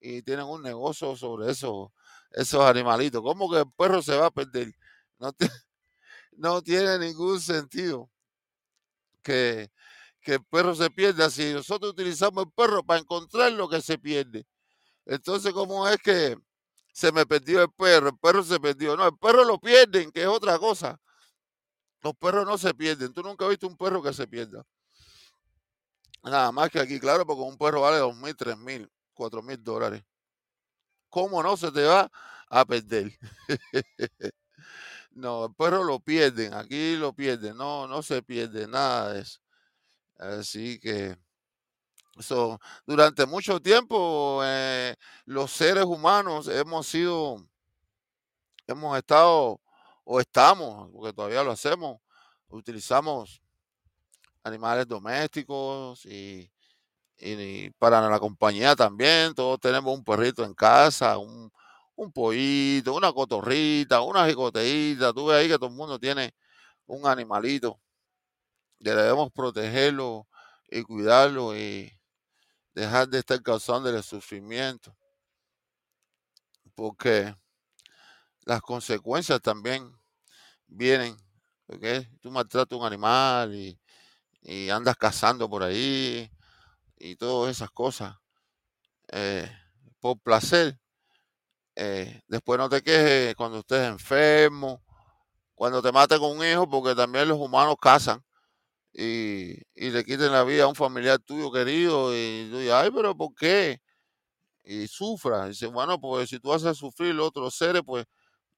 [0.00, 1.92] y tienen un negocio sobre eso,
[2.30, 3.22] esos animalitos.
[3.22, 4.72] ¿Cómo que el perro se va a perder?
[5.18, 5.32] No
[6.32, 8.10] no tiene ningún sentido
[9.22, 9.70] que,
[10.26, 13.96] que el perro se pierda si nosotros utilizamos el perro para encontrar lo que se
[13.96, 14.44] pierde.
[15.04, 16.36] Entonces, ¿cómo es que
[16.92, 18.08] se me perdió el perro?
[18.08, 18.96] El perro se perdió.
[18.96, 20.98] No, el perro lo pierden, que es otra cosa.
[22.02, 23.14] Los perros no se pierden.
[23.14, 24.64] Tú nunca has visto un perro que se pierda.
[26.24, 29.62] Nada más que aquí, claro, porque un perro vale dos mil, tres mil, cuatro mil
[29.62, 30.02] dólares.
[31.08, 32.10] ¿Cómo no se te va
[32.50, 33.16] a perder?
[35.12, 39.45] no, el perro lo pierden, aquí lo pierden, no, no se pierde nada de eso.
[40.18, 41.16] Así que
[42.18, 47.46] eso, durante mucho tiempo eh, los seres humanos hemos sido,
[48.66, 49.60] hemos estado
[50.04, 52.00] o estamos, porque todavía lo hacemos,
[52.48, 53.42] utilizamos
[54.44, 56.50] animales domésticos y,
[57.18, 61.50] y para la compañía también, todos tenemos un perrito en casa, un,
[62.14, 66.34] pollito, una cotorrita, una jicoteíta, tú ves ahí que todo el mundo tiene
[66.86, 67.80] un animalito,
[68.78, 70.26] debemos protegerlo
[70.70, 71.92] y cuidarlo y
[72.74, 74.94] dejar de estar causando el sufrimiento,
[76.74, 77.34] porque
[78.44, 79.90] las consecuencias también
[80.66, 81.16] vienen,
[81.66, 83.78] porque tú maltratas un animal y,
[84.70, 86.30] andas cazando por ahí
[86.98, 88.16] y todas esas cosas
[89.08, 89.50] eh,
[89.98, 90.78] por placer.
[91.74, 94.84] Eh, después no te quejes cuando estés enfermo,
[95.54, 98.25] cuando te maten con un hijo, porque también los humanos cazan
[98.98, 103.14] y, le quiten la vida a un familiar tuyo querido y tú dices, ay, pero
[103.14, 103.82] ¿por qué?
[104.64, 105.48] Y sufra.
[105.48, 108.06] Dice, bueno, pues si tú haces sufrir a otros seres, pues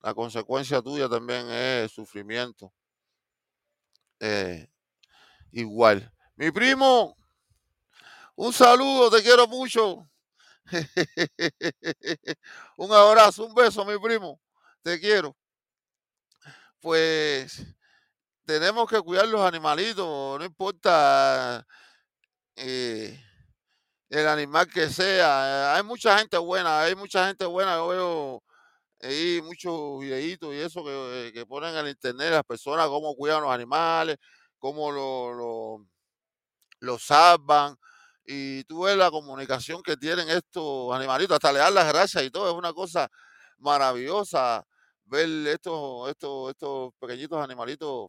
[0.00, 2.72] la consecuencia tuya también es sufrimiento.
[4.20, 4.68] Eh,
[5.50, 6.12] igual.
[6.36, 7.16] Mi primo,
[8.36, 10.08] un saludo, te quiero mucho.
[12.76, 14.40] un abrazo, un beso, mi primo.
[14.82, 15.36] Te quiero.
[16.80, 17.60] Pues
[18.48, 21.66] tenemos que cuidar los animalitos, no importa
[22.56, 23.22] eh,
[24.08, 25.74] el animal que sea.
[25.76, 27.76] Hay mucha gente buena, hay mucha gente buena.
[27.76, 28.42] Yo veo
[29.02, 33.52] ahí muchos videitos y eso que, que ponen en internet las personas, cómo cuidan los
[33.52, 34.16] animales,
[34.58, 35.86] cómo lo, lo,
[36.80, 37.76] lo salvan.
[38.24, 42.30] Y tú ves la comunicación que tienen estos animalitos, hasta le dan las gracias y
[42.30, 42.50] todo.
[42.50, 43.10] Es una cosa
[43.58, 44.64] maravillosa
[45.04, 48.08] ver estos, estos, estos pequeñitos animalitos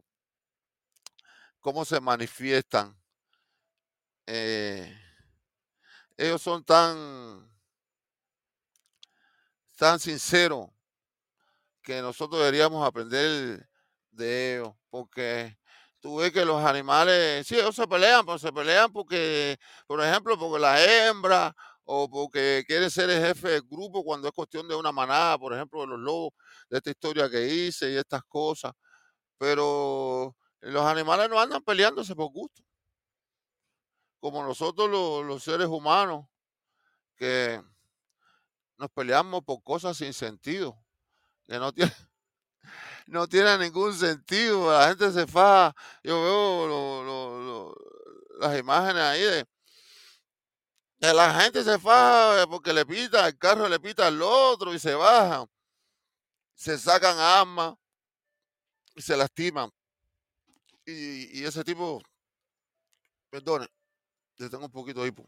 [1.60, 2.96] cómo se manifiestan.
[4.26, 4.94] Eh,
[6.16, 7.48] ellos son tan,
[9.76, 10.68] tan sinceros
[11.82, 13.68] que nosotros deberíamos aprender
[14.10, 15.56] de ellos, porque
[16.00, 20.38] tú ves que los animales, sí, ellos se pelean, pero se pelean porque, por ejemplo,
[20.38, 24.74] porque la hembra o porque quiere ser el jefe del grupo cuando es cuestión de
[24.76, 26.32] una manada, por ejemplo, de los lobos,
[26.68, 28.72] de esta historia que hice y estas cosas.
[29.38, 32.62] Pero los animales no andan peleándose por gusto.
[34.20, 36.26] Como nosotros los, los seres humanos,
[37.16, 37.62] que
[38.78, 40.76] nos peleamos por cosas sin sentido,
[41.46, 41.94] que no tienen
[43.06, 44.72] no tiene ningún sentido.
[44.72, 45.74] La gente se faja.
[46.02, 47.76] Yo veo lo- lo- lo-
[48.40, 49.46] las imágenes ahí de,
[50.98, 54.78] de la gente se faja porque le pita, el carro le pita al otro y
[54.78, 55.46] se bajan.
[56.54, 57.74] Se sacan armas
[58.94, 59.70] y se lastiman.
[60.90, 62.02] Y, y ese tipo,
[63.30, 63.68] perdone,
[64.38, 65.24] yo tengo un poquito de hipo.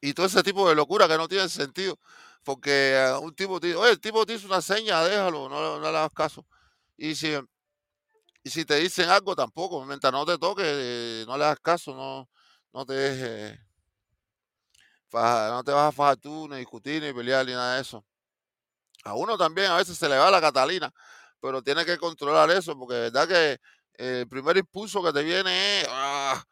[0.00, 1.98] Y todo ese tipo de locura que no tiene sentido.
[2.44, 5.78] Porque eh, un tipo te dice, oye, el tipo te hizo una seña, déjalo, no,
[5.78, 6.46] no le hagas caso.
[6.96, 7.34] Y si,
[8.44, 11.94] y si te dicen algo tampoco, mientras no te toque, eh, no le hagas caso,
[11.94, 12.28] no,
[12.72, 13.60] no te dejes
[15.12, 18.04] no te vas a fajar tú, ni discutir, ni pelear, ni nada de eso.
[19.04, 20.92] A uno también a veces se le va la Catalina,
[21.40, 23.58] pero tiene que controlar eso, porque de verdad que
[23.94, 26.42] el primer impulso que te viene es, "Ah,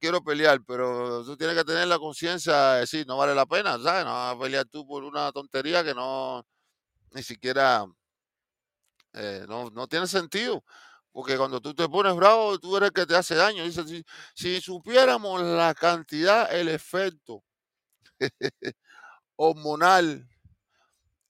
[0.00, 3.78] quiero pelear, pero tú tienes que tener la conciencia de decir, no vale la pena,
[3.78, 4.04] ¿sabes?
[4.04, 6.44] No vas a pelear tú por una tontería que no,
[7.12, 7.86] ni siquiera,
[9.14, 10.62] eh, no, no tiene sentido.
[11.12, 13.64] Porque cuando tú te pones bravo, tú eres el que te hace daño.
[14.34, 17.42] Si, supiéramos la cantidad, el efecto
[19.36, 20.26] hormonal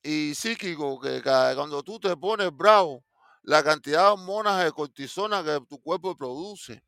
[0.03, 3.05] y psíquico que ca- cuando tú te pones bravo,
[3.47, 6.83] la cantidad de hormonas de cortisona que tu cuerpo produce,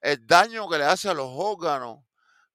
[0.00, 2.04] el daño que le hace a los órganos,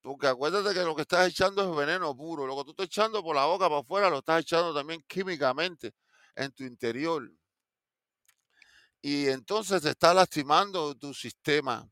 [0.01, 3.21] porque acuérdate que lo que estás echando es veneno puro, lo que tú estás echando
[3.21, 5.93] por la boca para afuera lo estás echando también químicamente
[6.35, 7.29] en tu interior
[9.01, 11.87] y entonces te está lastimando tu sistema.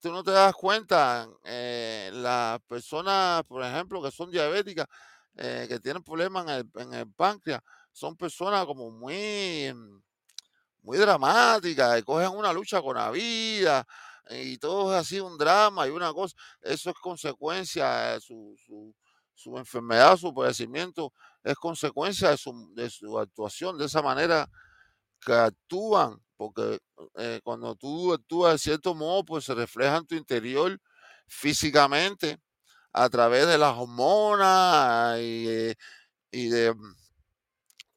[0.00, 4.86] Tú no te das cuenta, eh, las personas, por ejemplo, que son diabéticas,
[5.36, 7.60] eh, que tienen problemas en el, en el páncreas,
[7.96, 10.02] son personas como muy, mm,
[10.82, 13.86] muy dramática, y cogen una lucha con la vida,
[14.30, 16.36] y todo es así un drama y una cosa.
[16.60, 18.94] Eso es consecuencia, su, su,
[19.34, 24.46] su enfermedad, su padecimiento, es consecuencia de su, de su actuación, de esa manera
[25.20, 26.78] que actúan, porque
[27.16, 30.78] eh, cuando tú actúas de cierto modo, pues se refleja en tu interior
[31.28, 32.38] físicamente
[32.92, 35.72] a través de las hormonas y,
[36.30, 36.94] y de mm,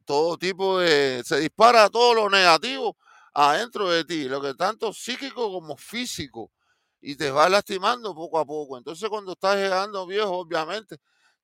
[0.09, 1.21] todo tipo de...
[1.23, 2.97] Se dispara todo lo negativo
[3.31, 6.51] adentro de ti, lo que tanto psíquico como físico,
[6.99, 8.75] y te va lastimando poco a poco.
[8.75, 10.97] Entonces cuando estás llegando viejo, obviamente,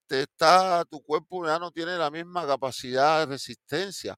[0.07, 4.17] te está, tu cuerpo ya no tiene la misma capacidad de resistencia.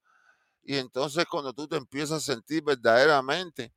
[0.64, 3.74] Y entonces cuando tú te empiezas a sentir verdaderamente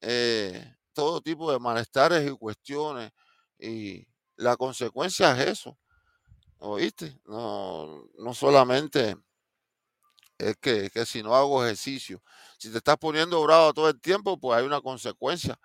[0.00, 3.12] eh, todo tipo de malestares y cuestiones,
[3.60, 4.04] y
[4.34, 5.78] la consecuencia es eso,
[6.58, 7.16] ¿oíste?
[7.26, 9.16] No, no solamente
[10.38, 12.22] es que, que si no hago ejercicio,
[12.58, 15.58] si te estás poniendo bravo todo el tiempo, pues hay una consecuencia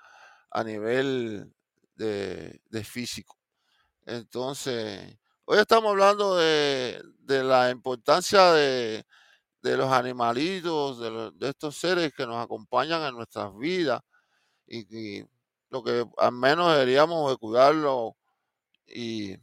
[0.51, 1.53] a nivel
[1.95, 3.38] de, de físico.
[4.05, 9.05] Entonces, hoy estamos hablando de, de la importancia de,
[9.62, 14.01] de los animalitos, de, de estos seres que nos acompañan en nuestras vidas
[14.67, 15.25] y, y
[15.69, 18.17] lo que al menos deberíamos de cuidarlo
[18.88, 19.38] y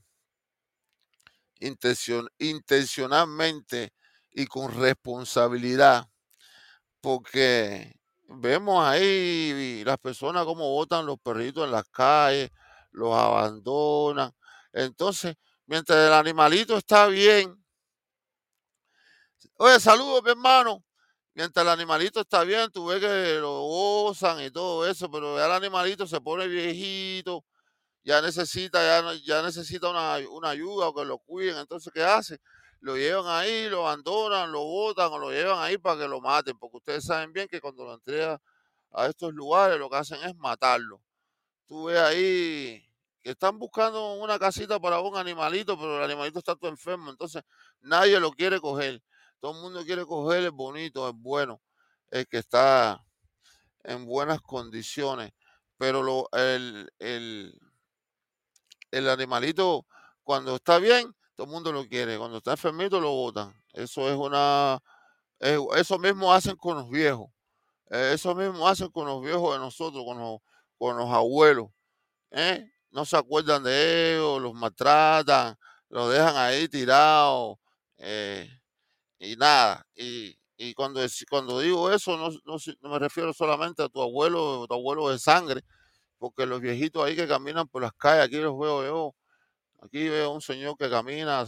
[1.61, 3.93] intención, intencionalmente
[4.37, 6.11] y con responsabilidad,
[7.01, 7.95] porque
[8.29, 12.51] vemos ahí las personas como botan los perritos en las calles,
[12.93, 14.33] los abandonan.
[14.75, 17.65] Entonces, mientras el animalito está bien,
[19.57, 20.85] oye, saludos, mi hermano.
[21.35, 25.47] Mientras el animalito está bien, tú ves que lo gozan y todo eso, pero ya
[25.47, 27.43] el animalito se pone viejito,
[28.05, 31.59] ya necesita, ya, ya necesita una, una ayuda o que lo cuiden.
[31.59, 32.39] Entonces, ¿qué hace?
[32.87, 36.57] Lo llevan ahí, lo abandonan, lo botan o lo llevan ahí para que lo maten,
[36.57, 38.39] porque ustedes saben bien que cuando lo entregan
[38.93, 41.03] a estos lugares lo que hacen es matarlo.
[41.67, 42.89] Tú ves ahí
[43.23, 47.43] que están buscando una casita para un animalito, pero el animalito está todo enfermo, entonces
[47.81, 49.03] nadie lo quiere coger.
[49.41, 51.61] Todo el mundo quiere coger el bonito, el bueno,
[52.13, 53.05] el que está
[53.83, 55.33] en buenas condiciones.
[55.77, 56.89] Pero el
[58.93, 59.89] animalito,
[60.23, 62.19] cuando está bien, todo el mundo lo quiere.
[62.19, 63.55] Cuando está enfermito, lo botan.
[63.73, 64.81] Eso es una.
[65.41, 67.31] es- eso mismo hacen con los viejos.
[67.91, 70.39] eh, Eso mismo hacen con los viejos de nosotros, con los,
[70.79, 71.69] con los abuelos.
[72.33, 72.71] ¿eh?
[72.91, 75.57] No se acuerdan de ellos, los maltratan,
[75.91, 77.59] los dejan ahí tirados
[77.99, 78.49] eh,
[79.19, 79.87] y nada.
[79.95, 84.67] Y, y cuando, cuando digo eso, no, no no me refiero solamente a tu abuelo,
[84.69, 85.63] tu abuelo de sangre,
[86.19, 89.15] porque los viejitos ahí que caminan por las calles, aquí los veo yo
[89.83, 91.45] Aquí veo un señor que camina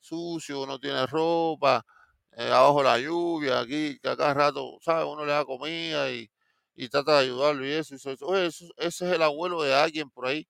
[0.00, 1.84] sucio, no tiene ropa,
[2.32, 5.06] eh, abajo la lluvia, aquí que a cada rato, ¿sabes?
[5.06, 6.30] Uno le da comida y,
[6.74, 7.94] y trata de ayudarlo y eso.
[7.94, 10.46] y eso, oye, eso- ese es el abuelo de alguien por ahí.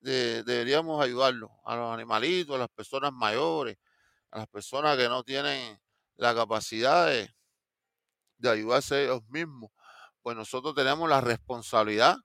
[0.00, 3.76] de- deberíamos ayudarlo a los animalitos, a las personas mayores,
[4.30, 5.80] a las personas que no tienen
[6.16, 7.30] la capacidad de,
[8.38, 9.70] de ayudarse ellos mismos.
[10.22, 12.16] Pues nosotros tenemos la responsabilidad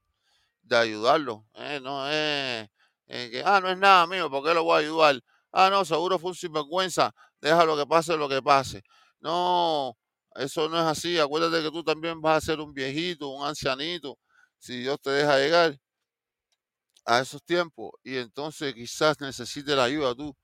[0.64, 1.48] de ayudarlo.
[1.56, 1.80] ¿eh?
[1.84, 2.70] No es
[3.08, 5.22] eh, que, ah, no es nada mío, ¿por qué lo voy a ayudar?
[5.52, 8.84] Ah, no, seguro fue un sinvergüenza, deja lo que pase, lo que pase.
[9.20, 9.98] No,
[10.36, 11.18] eso no es así.
[11.20, 14.18] Acuérdate que tú también vas a ser un viejito, un ancianito,
[14.60, 15.78] si Dios te deja llegar
[17.06, 20.36] a esos tiempos y entonces quizás necesites la ayuda tú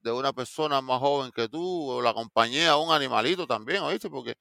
[0.00, 4.10] de una persona más joven que tú o la compañía un animalito también, ¿oíste?
[4.10, 4.34] Porque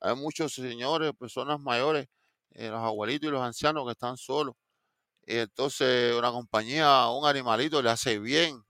[0.00, 2.08] hay muchos señores, personas mayores,
[2.52, 4.54] eh, los abuelitos y los ancianos que están solos
[5.26, 8.62] y entonces una compañía, un animalito le hace bien.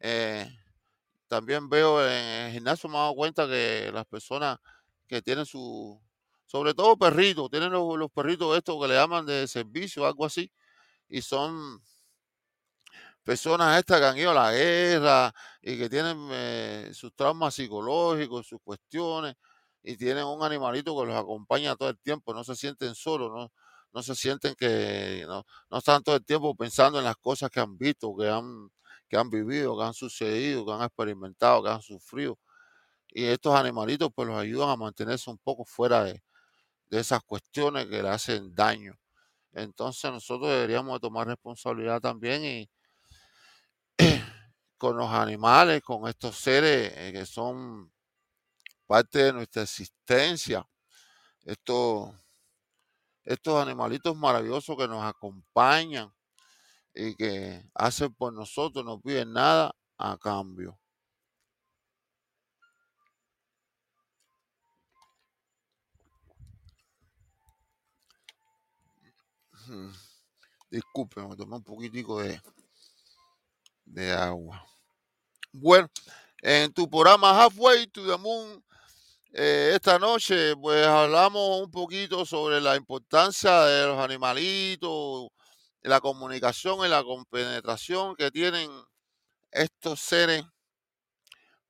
[0.00, 0.48] Eh,
[1.28, 4.58] también veo en el gimnasio, me he dado cuenta que las personas
[5.08, 6.00] que tienen su,
[6.46, 10.50] sobre todo perritos, tienen los, los perritos estos que le llaman de servicio, algo así,
[11.08, 11.82] y son
[13.24, 18.46] personas estas que han ido a la guerra y que tienen eh, sus traumas psicológicos,
[18.46, 19.34] sus cuestiones,
[19.82, 23.52] y tienen un animalito que los acompaña todo el tiempo, no se sienten solos, no,
[23.92, 27.60] no se sienten que no, no están todo el tiempo pensando en las cosas que
[27.60, 28.70] han visto, que han,
[29.08, 32.38] que han vivido, que han sucedido, que han experimentado, que han sufrido.
[33.08, 36.22] Y estos animalitos pues los ayudan a mantenerse un poco fuera de,
[36.90, 38.98] de esas cuestiones que le hacen daño.
[39.52, 42.70] Entonces nosotros deberíamos de tomar responsabilidad también y
[44.78, 47.92] con los animales, con estos seres eh, que son
[48.86, 50.66] parte de nuestra existencia,
[51.44, 52.10] estos,
[53.30, 56.12] estos animalitos maravillosos que nos acompañan
[56.92, 60.76] y que hacen por nosotros, no piden nada a cambio.
[69.68, 69.92] Mm,
[70.72, 72.40] Disculpen, me tomé un poquitico de,
[73.84, 74.66] de agua.
[75.52, 75.88] Bueno,
[76.42, 78.64] en tu programa Halfway to the Moon
[79.32, 85.28] eh, esta noche, pues hablamos un poquito sobre la importancia de los animalitos,
[85.82, 88.70] la comunicación y la compenetración que tienen
[89.52, 90.44] estos seres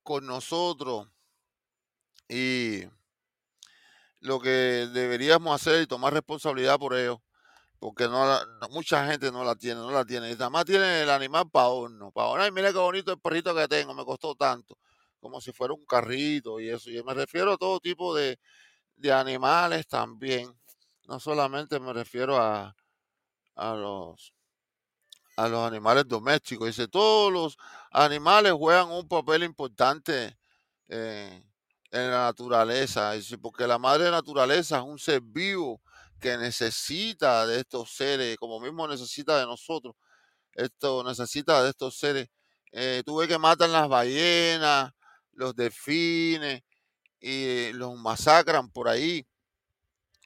[0.03, 1.09] con nosotros
[2.29, 2.85] y
[4.21, 7.19] lo que deberíamos hacer y tomar responsabilidad por ellos,
[7.79, 8.25] porque no,
[8.71, 10.31] mucha gente no la tiene, no la tiene.
[10.31, 12.45] Y nada tiene el animal para adorno, para adorno.
[12.45, 14.79] Ay, mira qué bonito el perrito que tengo, me costó tanto,
[15.21, 16.91] como si fuera un carrito y eso.
[16.91, 18.39] Y me refiero a todo tipo de,
[18.97, 20.53] de animales también,
[21.09, 22.77] no solamente me refiero a,
[23.57, 24.35] a los
[25.37, 26.69] a los animales domésticos.
[26.69, 27.57] Dice, todos los
[27.91, 30.37] animales juegan un papel importante
[31.91, 33.13] en la naturaleza.
[33.13, 35.81] Dice, porque la madre naturaleza es un ser vivo
[36.21, 39.95] que necesita de estos seres, como mismo necesita de nosotros.
[40.55, 42.29] Esto necesita de estos seres.
[42.73, 44.93] Eh, tú ves que matan las ballenas,
[45.41, 46.63] los delfines
[47.21, 49.27] y los masacran por ahí.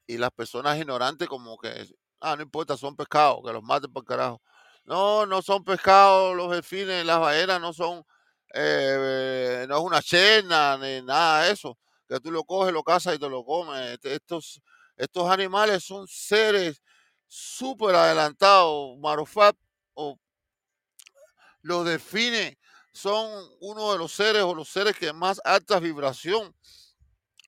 [0.07, 1.87] Y las personas ignorantes como que,
[2.21, 4.43] ah, no importa, son pescados, que los maten por carajo.
[4.85, 8.05] No, no son pescados los delfines, las ballenas no son,
[8.53, 13.15] eh, no es una chena ni nada de eso, que tú lo coges, lo cazas
[13.15, 13.93] y te lo comes.
[13.93, 14.61] Este- Estos,
[14.97, 16.83] estos animales son seres
[17.27, 18.99] súper adelantados.
[18.99, 19.57] Marufat
[19.95, 20.19] o
[21.62, 22.57] los delfines
[22.95, 26.55] son uno de los seres o los seres que más altas vibración,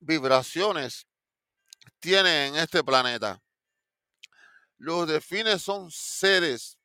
[0.01, 1.07] vibraciones
[1.99, 3.41] tienen en este planeta.
[4.77, 6.77] Los delfines son seres,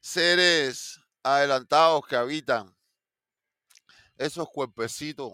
[0.00, 2.74] seres adelantados que habitan
[4.16, 5.32] esos cuerpecitos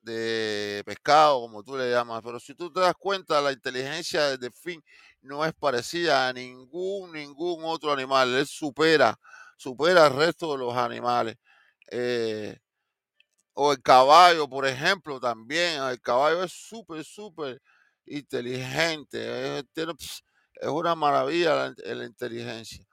[0.00, 2.22] de pescado, como tú le llamas.
[2.24, 4.82] Pero si tú te das cuenta, la inteligencia del delfín
[5.20, 8.34] no es parecida a ningún, ningún otro animal.
[8.34, 9.18] Él supera,
[9.56, 11.36] supera al resto de los animales.
[11.90, 12.58] Eh,
[13.54, 15.82] o el caballo, por ejemplo, también.
[15.82, 17.60] El caballo es súper, súper
[18.06, 19.64] inteligente.
[19.74, 20.24] Ps,
[20.54, 22.84] es una maravilla la, la inteligencia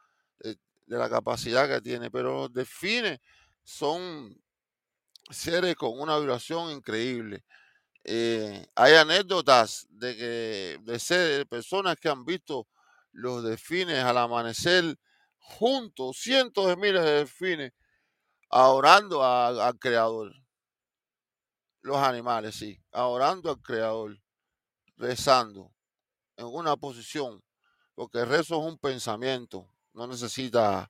[0.43, 0.55] eh,
[0.85, 2.11] de la capacidad que tiene.
[2.11, 3.19] Pero los delfines
[3.63, 4.35] son
[5.29, 7.43] seres con una vibración increíble.
[8.03, 12.67] Eh, hay anécdotas de que de ser de personas que han visto
[13.11, 14.95] los delfines al amanecer
[15.41, 17.73] juntos, cientos de miles de delfines,
[18.49, 20.33] adorando al creador.
[21.81, 24.19] Los animales, sí, adorando al creador,
[24.97, 25.73] rezando
[26.37, 27.43] en una posición,
[27.95, 30.89] porque el rezo es un pensamiento, no necesita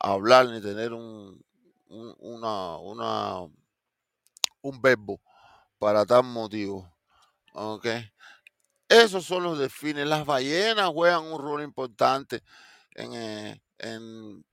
[0.00, 1.44] hablar ni tener un,
[1.88, 3.48] un- una, una,
[4.62, 5.20] un verbo
[5.78, 6.90] para tal motivo.
[7.54, 7.86] ¿ok?
[8.88, 10.06] Esos son los delfines.
[10.06, 12.42] Las ballenas juegan un rol importante
[12.94, 14.44] en, eh, en-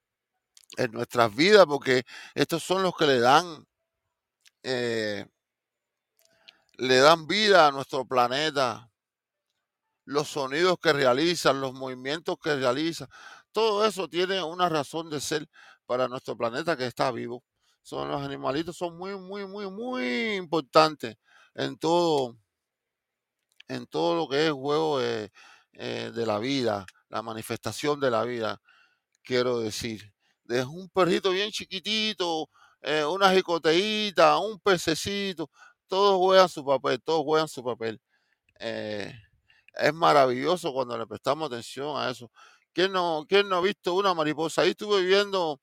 [0.92, 2.04] nuestras vidas porque
[2.34, 3.66] estos son los que le dan,
[4.64, 5.26] eh,
[6.88, 8.90] le dan vida a nuestro planeta.
[10.06, 13.08] Los sonidos que realizan, los movimientos que realizan,
[13.52, 15.48] todo eso tiene una razón de ser
[15.86, 17.44] para nuestro planeta que está vivo.
[17.84, 21.16] Son los animalitos, son muy, muy, muy, muy importantes
[21.54, 22.38] en todo,
[23.68, 28.62] en todo lo que es juego eh, de la vida, la manifestación de la vida,
[29.24, 30.14] quiero decir.
[30.44, 32.50] Desde un perrito bien chiquitito,
[32.82, 35.50] eh, una jicoteíta, un pececito,
[35.88, 38.02] todos juegan su papel, todos juegan su papel.
[38.60, 39.14] Eh,
[39.76, 42.32] es maravilloso cuando le prestamos atención a eso.
[42.74, 44.62] ¿Quién no, quién no ha visto una mariposa?
[44.62, 45.60] Ahí estuve viendo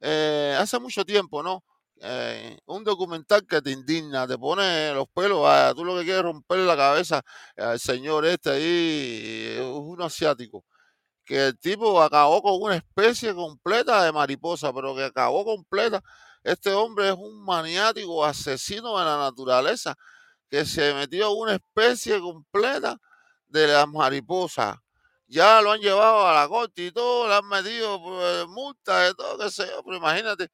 [0.00, 1.64] eh, hace mucho tiempo, ¿no?
[2.00, 6.18] Eh, un documental que te indigna, te pone los pelos, vaya, tú lo que quieres
[6.18, 7.22] es romperle la cabeza
[7.56, 10.64] al señor este ahí, un asiático,
[11.24, 16.02] que el tipo acabó con una especie completa de mariposa, pero que acabó completa.
[16.42, 19.94] Este hombre es un maniático asesino de la naturaleza,
[20.50, 22.98] que se metió una especie completa
[23.48, 24.76] de las mariposas.
[25.26, 29.14] Ya lo han llevado a la corte y todo, le han metido pues, multas de
[29.14, 30.48] todo, qué sé yo, pero imagínate,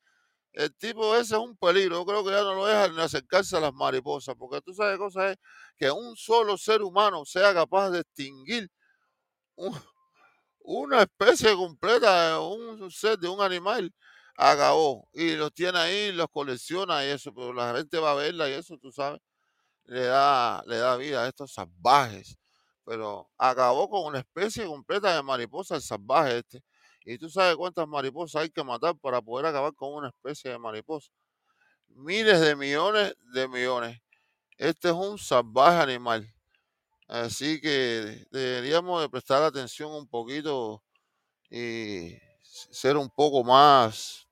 [0.53, 1.99] el tipo ese es un peligro.
[1.99, 4.99] Yo creo que ya no lo dejan ni acercarse a las mariposas, porque tú sabes
[4.99, 5.37] cosa es
[5.79, 8.71] que un solo ser humano sea capaz de extinguir
[9.57, 9.75] un-
[10.69, 13.91] una especie completa un ser, de un animal,
[14.37, 15.09] acabó.
[15.15, 18.53] Y los tiene ahí, los colecciona y eso, pero la gente va a verla y
[18.53, 19.21] eso, tú sabes,
[19.85, 22.39] le da, le da vida a estos salvajes.
[22.85, 26.63] Pero acabó con una especie completa de mariposas salvajes este.
[27.05, 30.59] Y tú sabes cuántas mariposas hay que matar para poder acabar con una especie de
[30.59, 31.11] mariposa.
[31.89, 33.99] Miles de millones de millones.
[34.59, 36.31] Este es un salvaje animal.
[37.09, 40.85] Así que deberíamos de prestar atención un poquito
[41.51, 44.29] y ser un poco más,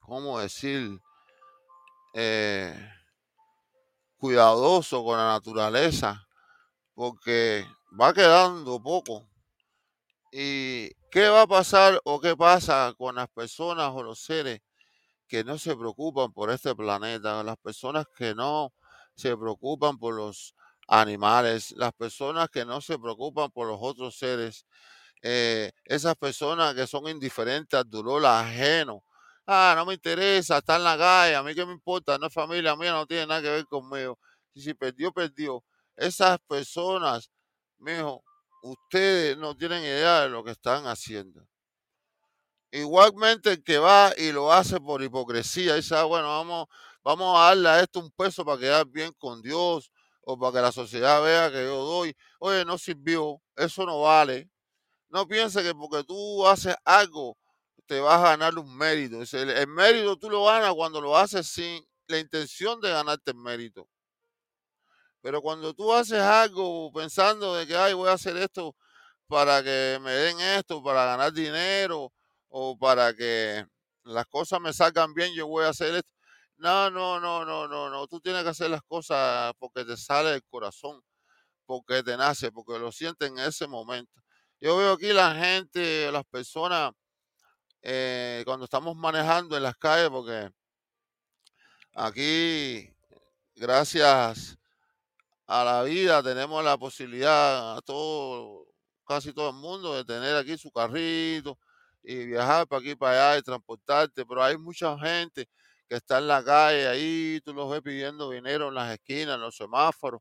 [0.00, 1.00] ¿cómo decir?
[2.12, 2.76] Eh,
[4.16, 6.26] cuidadoso con la naturaleza,
[6.94, 7.64] porque
[8.00, 9.28] va quedando poco.
[10.32, 14.60] ¿Y qué va a pasar o qué pasa con las personas o los seres
[15.28, 18.72] que no se preocupan por este planeta, las personas que no
[19.14, 20.56] se preocupan por los
[20.88, 24.66] animales, las personas que no se preocupan por los otros seres,
[25.22, 29.04] eh, esas personas que son indiferentes al dolor ajeno.
[29.46, 32.32] Ah, no me interesa, está en la calle, a mí qué me importa, no es
[32.34, 34.18] familia mía, no tiene nada que ver conmigo.
[34.54, 35.64] Y si perdió, perdió.
[35.96, 37.30] Esas personas,
[37.78, 38.24] mijo,
[38.62, 41.46] ustedes no tienen idea de lo que están haciendo.
[42.72, 46.66] Igualmente el que va y lo hace por hipocresía, dice, ah, bueno, vamos,
[47.04, 49.90] vamos a darle a esto un peso para quedar bien con Dios
[50.26, 52.16] o para que la sociedad vea que yo doy.
[52.38, 54.50] Oye, no sirvió, eso no vale.
[55.08, 57.36] No piense que porque tú haces algo
[57.86, 59.20] te vas a ganar un mérito.
[59.32, 63.88] El, mérito tú lo ganas cuando lo haces sin la intención de ganarte el mérito.
[65.20, 68.76] Pero cuando tú haces algo pensando de que, ay, voy a hacer esto
[69.26, 72.12] para que me den esto, para ganar dinero
[72.48, 73.66] o para que
[74.04, 76.13] las cosas me salgan bien, yo voy a hacer esto.
[76.56, 78.06] No, no, no, no, no, no.
[78.06, 81.02] Tú tienes que hacer las cosas porque te sale del corazón,
[81.66, 84.20] porque te nace, porque lo sientes en ese momento.
[84.60, 86.92] Yo veo aquí la gente, las personas,
[87.82, 90.50] eh, cuando estamos manejando en las calles, porque
[91.94, 92.90] aquí,
[93.56, 94.56] gracias
[95.46, 98.66] a la vida, tenemos la posibilidad a todo,
[99.06, 101.58] casi todo el mundo, de tener aquí su carrito
[102.02, 105.48] y viajar para aquí para allá y transportarte, pero hay mucha gente
[105.88, 109.40] que está en la calle ahí, tú los ves pidiendo dinero en las esquinas, en
[109.40, 110.20] los semáforos,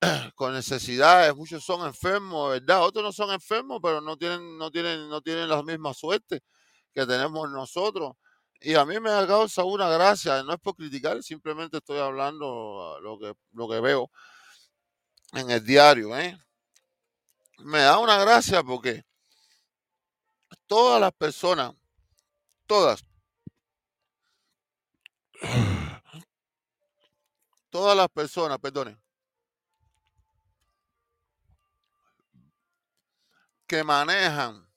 [0.34, 2.82] con necesidades, muchos son enfermos, ¿verdad?
[2.82, 6.42] Otros no son enfermos, pero no tienen, no tienen, no tienen la misma suerte
[6.92, 8.12] que tenemos nosotros.
[8.60, 12.98] Y a mí me ha causa una gracia, no es por criticar, simplemente estoy hablando
[13.02, 14.10] lo que, lo que veo
[15.32, 16.38] en el diario, ¿eh?
[17.58, 19.02] Me da una gracia porque
[20.66, 21.74] todas las personas,
[22.66, 23.04] todas,
[27.70, 29.00] todas las personas, perdonen,
[33.66, 34.70] que manejan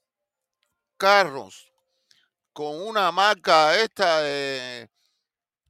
[0.95, 1.69] carros
[2.53, 4.21] con una marca esta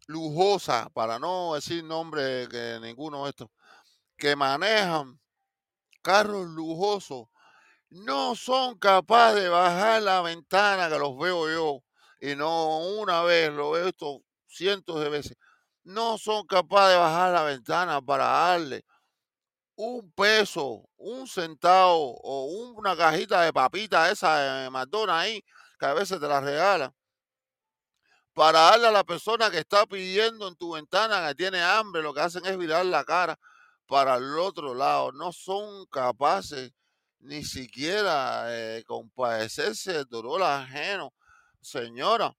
[0.06, 3.50] lujosa, para no decir nombre que ninguno de estos,
[4.16, 5.20] que manejan
[6.04, 7.28] carros lujosos,
[7.90, 11.84] no son capaces de bajar la ventana que los veo yo,
[12.22, 14.22] y no una vez, lo veo esto
[14.56, 15.38] cientos de veces,
[15.84, 18.86] no son capaces de bajar la ventana para darle
[19.76, 22.46] un peso, un centavo o
[22.78, 25.46] una cajita de papita esa de McDonald's ahí,
[25.80, 26.94] que a veces te la regalan,
[28.34, 32.14] para darle a la persona que está pidiendo en tu ventana que tiene hambre, lo
[32.14, 33.38] que hacen es virar la cara
[33.88, 35.12] para el otro lado.
[35.14, 36.72] No son capaces
[37.20, 41.14] ni siquiera eh, compadecerse del dolor ajeno.
[41.62, 42.36] Señora,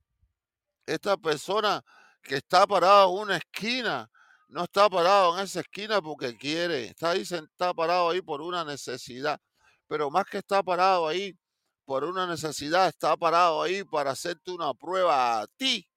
[0.85, 1.83] esta persona
[2.27, 4.11] que está parada en una esquina,
[4.49, 8.65] no está parado en esa esquina porque quiere, está ahí está parado ahí por una
[8.65, 9.41] necesidad,
[9.87, 11.39] pero más que está parado ahí
[11.85, 15.89] por una necesidad, está parado ahí para hacerte una prueba a ti,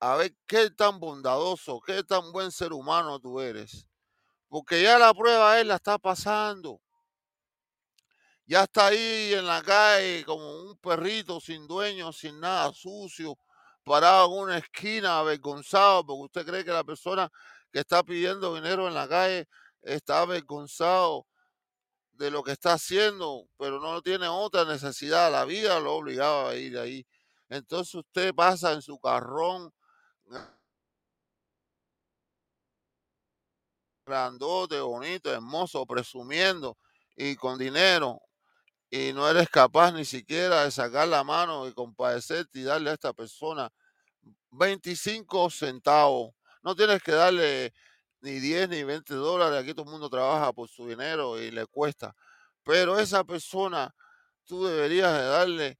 [0.00, 3.86] a ver qué tan bondadoso, qué tan buen ser humano tú eres,
[4.48, 6.80] porque ya la prueba él la está pasando.
[8.46, 13.38] Ya está ahí en la calle como un perrito sin dueño, sin nada sucio,
[13.84, 17.30] parado en una esquina avergonzado, porque usted cree que la persona
[17.72, 19.46] que está pidiendo dinero en la calle
[19.82, 21.26] está avergonzado
[22.12, 26.54] de lo que está haciendo, pero no tiene otra necesidad, la vida lo obligaba a
[26.56, 27.06] ir ahí.
[27.48, 29.72] Entonces usted pasa en su carrón
[34.06, 36.76] grandote, bonito, hermoso, presumiendo
[37.16, 38.20] y con dinero,
[38.94, 42.92] y no eres capaz ni siquiera de sacar la mano y compadecerte y darle a
[42.92, 43.68] esta persona
[44.52, 46.32] 25 centavos.
[46.62, 47.74] No tienes que darle
[48.20, 49.60] ni 10 ni 20 dólares.
[49.60, 52.14] Aquí todo el mundo trabaja por su dinero y le cuesta.
[52.62, 53.92] Pero esa persona,
[54.44, 55.78] tú deberías de darle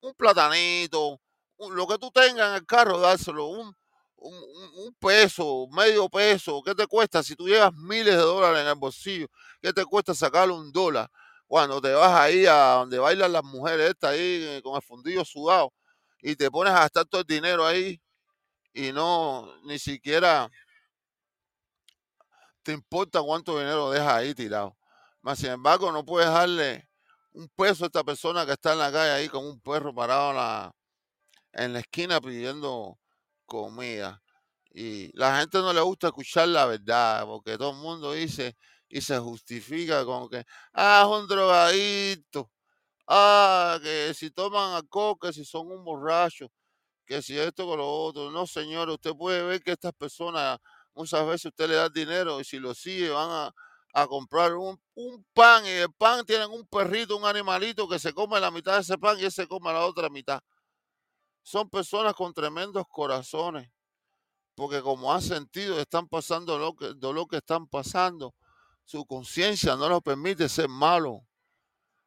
[0.00, 1.20] un, platanito,
[1.58, 3.76] lo que tú tengas en el carro, dárselo, un,
[4.16, 6.62] un, peso, medio peso.
[6.62, 9.26] ¿Qué te cuesta si tú llevas miles de dólares en el bolsillo?
[9.60, 11.10] ¿Qué te cuesta sacarle un dólar?
[11.50, 15.24] Cuando te vas ahí a donde bailan las mujeres estas ahí eh, con el fundillo
[15.24, 15.74] sudado
[16.22, 18.00] y te pones a gastar todo el dinero ahí
[18.72, 20.48] y no, ni siquiera
[22.62, 24.76] te importa cuánto dinero dejas ahí tirado.
[25.22, 26.88] Más sin embargo, no puedes darle
[27.32, 30.30] un peso a esta persona que está en la calle ahí con un perro parado
[30.30, 30.72] en la,
[31.54, 32.96] en la esquina pidiendo
[33.44, 34.22] comida.
[34.70, 38.56] Y la gente no le gusta escuchar la verdad, porque todo el mundo dice
[38.90, 42.50] y se justifica con que, ah, es un drogadito
[43.10, 46.50] ah, que si toman alcohol, que si son un borracho,
[47.06, 48.30] que si esto con lo otro.
[48.30, 50.58] No, señor, usted puede ver que estas personas,
[50.94, 53.54] muchas veces usted le da dinero y si lo sigue van a,
[53.94, 58.12] a comprar un, un, pan y el pan tienen un perrito, un animalito que se
[58.14, 60.40] come la mitad de ese pan y ese se come la otra mitad.
[61.42, 63.68] Son personas con tremendos corazones,
[64.54, 68.34] porque como han sentido, están pasando lo que, lo que están pasando,
[68.90, 71.20] su conciencia no los permite ser malos.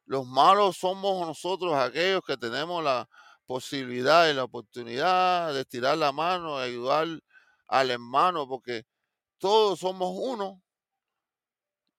[0.04, 3.08] Los malos somos nosotros aquellos que tenemos la
[3.46, 7.08] posibilidad y la oportunidad de estirar la mano, de ayudar
[7.68, 8.84] al hermano, porque
[9.38, 10.62] todos somos uno.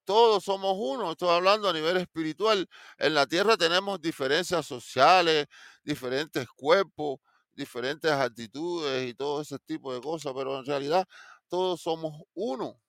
[0.03, 1.13] Todos somos uno.
[1.13, 2.69] Estoy hablando a nivel espiritual.
[2.99, 5.47] En la tierra tenemos diferencias sociales,
[5.83, 7.17] diferentes cuerpos,
[7.53, 11.07] diferentes actitudes y todo ese tipo de cosas, pero en realidad
[11.47, 12.79] todos somos uno.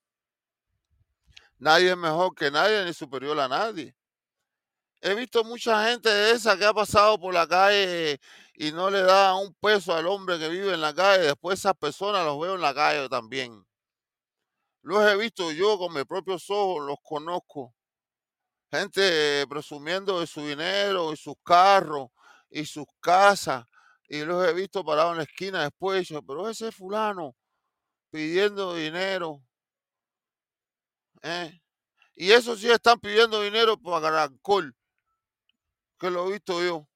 [1.59, 3.95] Nadie es mejor que nadie ni superior a nadie.
[5.01, 8.19] He visto mucha gente de esa que ha pasado por la calle
[8.53, 11.23] y no le da un peso al hombre que vive en la calle.
[11.23, 13.65] Después esas personas los veo en la calle también.
[14.81, 17.73] Los he visto yo con mis propios ojos, los conozco.
[18.71, 22.09] Gente presumiendo de su dinero y sus carros
[22.49, 23.65] y sus casas.
[24.07, 26.07] Y los he visto parados en la esquina después.
[26.25, 27.35] Pero ese fulano
[28.09, 29.46] pidiendo dinero.
[31.21, 31.61] ¿Eh?
[32.15, 34.75] Y eso sí están pidiendo dinero para alcohol,
[35.99, 36.87] que lo he visto yo.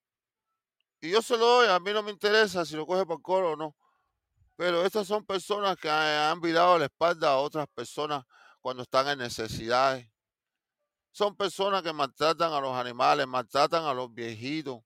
[1.00, 3.52] Y yo se lo doy, a mí no me interesa si lo coge por coro
[3.52, 3.76] o no.
[4.56, 8.24] Pero estas son personas que han virado la espalda a otras personas
[8.60, 10.08] cuando están en necesidades.
[11.12, 14.80] Son personas que maltratan a los animales, maltratan a los viejitos.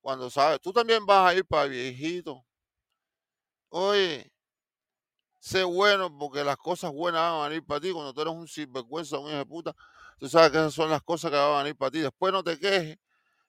[0.00, 2.38] Cuando sabes, tú también vas a ir para viejitos.
[3.68, 4.32] Oye,
[5.46, 7.92] sé bueno porque las cosas buenas van a venir para ti.
[7.92, 9.76] Cuando tú eres un sinvergüenza, un hijo de puta,
[10.18, 12.00] tú sabes que esas son las cosas que van a venir para ti.
[12.00, 12.98] Después no te quejes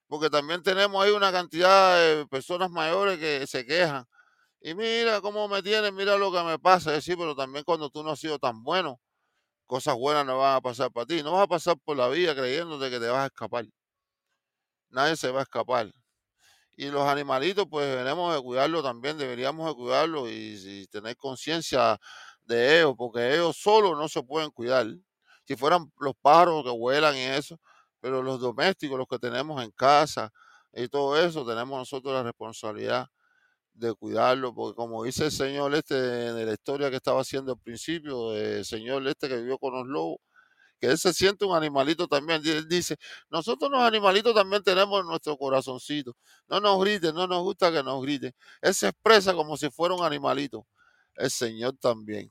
[0.08, 4.06] porque también tenemos ahí una cantidad de personas mayores que se quejan.
[4.60, 6.90] Y mira cómo me tienen, mira lo que me pasa.
[6.90, 9.00] Es decir, pero también cuando tú no has sido tan bueno,
[9.66, 11.22] cosas buenas no van a pasar para ti.
[11.22, 13.66] No vas a pasar por la vida creyéndote que te vas a escapar.
[14.90, 15.92] Nadie se va a escapar.
[16.80, 21.98] Y los animalitos, pues tenemos de cuidarlo también, deberíamos de cuidarlo y, tener conciencia
[22.44, 24.86] de ellos, porque ellos solos no se pueden cuidar.
[25.44, 27.58] Si fueran los pájaros que vuelan y eso,
[27.98, 30.30] pero los domésticos, los que tenemos en casa
[30.72, 33.08] y todo eso, tenemos nosotros la responsabilidad
[33.74, 37.58] de cuidarlo, porque como dice el señor este de la historia que estaba haciendo al
[37.58, 40.18] principio, el señor este que vivió con los lobos,
[40.80, 42.40] que él se siente un animalito también.
[42.44, 42.96] Él dice,
[43.30, 46.16] nosotros los animalitos también tenemos nuestro corazoncito.
[46.48, 48.32] No nos griten, no nos gusta que nos griten.
[48.62, 50.66] Él se expresa como si fuera un animalito.
[51.16, 52.30] El Señor también,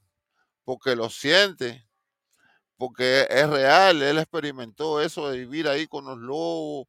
[0.63, 1.87] porque lo siente,
[2.77, 6.87] porque es real, él experimentó eso de vivir ahí con los lobos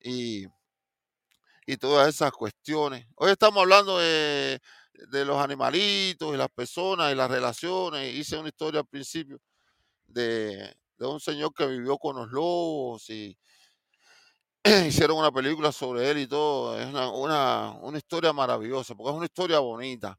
[0.00, 0.46] y,
[1.66, 3.06] y todas esas cuestiones.
[3.16, 4.60] Hoy estamos hablando de,
[5.10, 8.14] de, los animalitos y las personas y las relaciones.
[8.14, 9.40] Hice una historia al principio
[10.06, 10.76] de,
[11.08, 13.36] de un señor que vivió con los lobos y
[14.86, 16.78] hicieron una película sobre él y todo.
[16.78, 20.18] Es una, una, una historia maravillosa, porque es una historia bonita.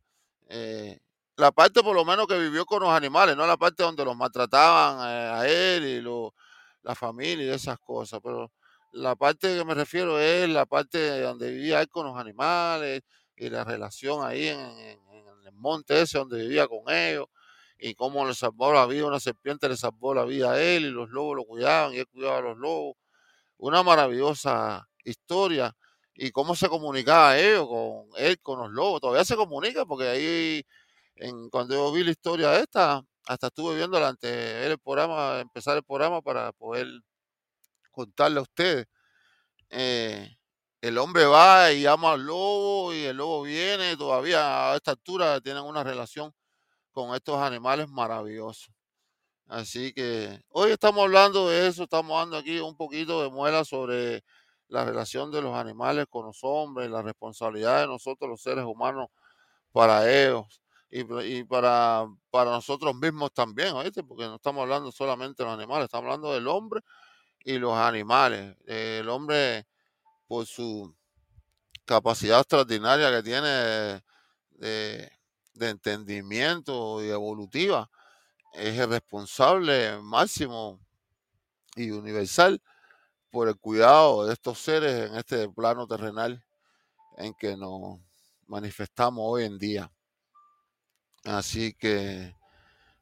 [0.49, 0.99] Eh,
[1.37, 4.15] la parte por lo menos que vivió con los animales, no la parte donde los
[4.15, 6.33] maltrataban eh, a él y lo,
[6.83, 8.51] la familia y esas cosas, pero
[8.91, 13.01] la parte que me refiero es la parte donde vivía él con los animales
[13.35, 17.25] y la relación ahí en, en, en el monte ese donde vivía con ellos
[17.77, 20.89] y cómo le salvó la vida, una serpiente le salvó la vida a él y
[20.89, 22.95] los lobos lo cuidaban y él cuidaba a los lobos.
[23.57, 25.75] Una maravillosa historia
[26.15, 29.01] y cómo se comunicaba ellos con él, con los lobos.
[29.01, 30.65] Todavía se comunica porque ahí
[31.15, 35.77] en, cuando yo vi la historia esta, hasta estuve viendo antes de el programa, empezar
[35.77, 36.87] el programa para poder
[37.91, 38.87] contarle a ustedes.
[39.69, 40.37] Eh,
[40.81, 45.39] el hombre va y llama al lobo y el lobo viene, todavía a esta altura
[45.41, 46.33] tienen una relación
[46.93, 48.73] con estos animales maravillosos.
[49.47, 54.23] Así que hoy estamos hablando de eso, estamos dando aquí un poquito de muela sobre
[54.69, 59.09] la relación de los animales con los hombres, la responsabilidad de nosotros los seres humanos
[59.71, 64.03] para ellos y, para, para nosotros mismos también, ¿oíste?
[64.03, 66.81] Porque no estamos hablando solamente de los animales, estamos hablando del hombre
[67.43, 68.55] y los animales.
[68.65, 69.65] El hombre,
[70.27, 70.95] por su
[71.85, 74.03] capacidad extraordinaria que tiene
[74.51, 75.11] de
[75.59, 77.89] entendimiento y evolutiva,
[78.53, 80.79] es el responsable máximo
[81.75, 82.61] y universal
[83.31, 86.43] por el cuidado de estos seres en este plano terrenal
[87.17, 87.99] en que nos
[88.47, 89.91] manifestamos hoy en día.
[91.25, 92.35] Así que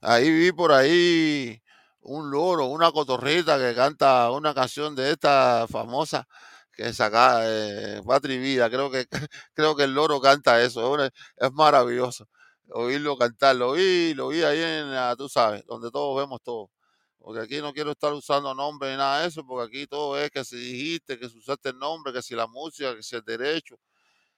[0.01, 1.61] ahí vi por ahí
[2.01, 6.27] un loro, una cotorrita que canta una canción de esta famosa
[6.73, 8.37] que saca eh, Patri.
[8.69, 9.07] Creo que,
[9.53, 11.03] creo que el loro canta eso.
[11.03, 12.27] Es, es maravilloso
[12.71, 13.55] oírlo cantar.
[13.55, 16.71] Lo vi, lo vi ahí en, tú sabes, donde todos vemos todo.
[17.19, 20.31] Porque aquí no quiero estar usando nombres ni nada de eso, porque aquí todo es
[20.31, 23.23] que si dijiste, que si usaste el nombre, que si la música, que si el
[23.23, 23.75] derecho,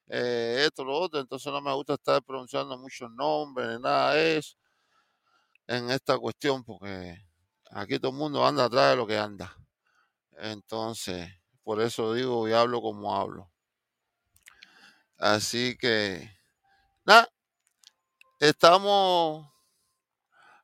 [0.08, 1.20] eh, esto, lo otro.
[1.20, 4.56] Entonces no me gusta estar pronunciando muchos nombres ni nada de eso
[5.68, 7.18] en esta cuestión, porque
[7.72, 9.56] aquí todo el mundo anda atrás de lo que anda.
[10.38, 11.30] Entonces,
[11.64, 13.52] por eso digo y hablo como hablo.
[15.18, 16.30] Así que,
[17.06, 17.30] nada,
[18.48, 19.48] estamos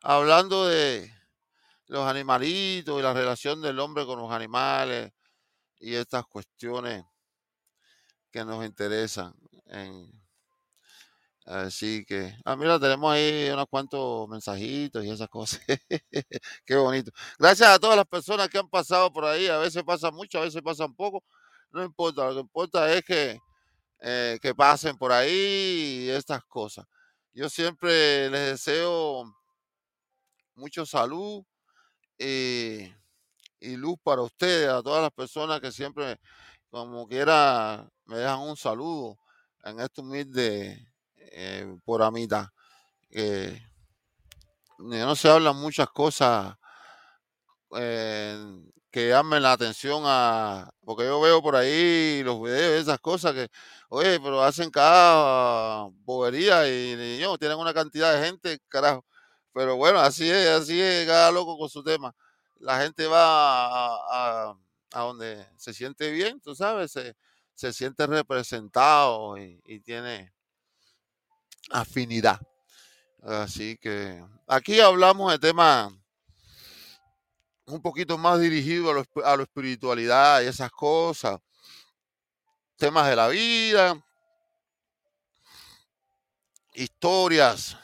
[0.01, 1.09] hablando de
[1.87, 5.13] los animalitos y la relación del hombre con los animales
[5.79, 7.05] y estas cuestiones
[8.31, 9.33] que nos interesan.
[11.45, 15.61] así que, ah, mira, tenemos ahí unos cuantos mensajitos y esas cosas.
[16.65, 17.11] Qué bonito.
[17.39, 19.47] Gracias a todas las personas que han pasado por ahí.
[19.47, 21.23] A veces pasa mucho, a veces pasan poco.
[21.71, 23.39] No importa, lo que importa es que,
[24.01, 26.85] eh, que pasen por ahí y estas cosas.
[27.33, 29.23] Yo siempre les deseo
[30.55, 31.43] mucho salud
[32.17, 32.91] y,
[33.61, 36.19] luz para ustedes, a todas las personas que siempre,
[36.69, 39.17] como quiera, me dejan un saludo
[39.63, 42.47] en este humilde eh, por amistad.
[43.11, 43.61] Eh,
[44.79, 46.55] no se hablan muchas cosas
[47.75, 48.37] eh,
[48.91, 53.49] que llamen la atención a, porque yo veo por ahí los videos, esas cosas que,
[53.89, 59.05] oye, pero hacen cada bobería y, y tienen una cantidad de gente, carajo.
[59.53, 62.13] Pero bueno, así es, así es, cada loco con su tema.
[62.59, 64.55] La gente va a,
[64.93, 67.15] donde se siente bien, tú sabes, se,
[67.55, 70.33] se siente representado y, y tiene
[71.71, 72.39] afinidad.
[73.21, 75.91] Así que aquí hablamos de temas
[77.71, 81.39] un poquito más dirigido a, lo, a la espiritualidad y esas cosas,
[82.77, 84.03] temas de la vida,
[86.73, 87.77] historias,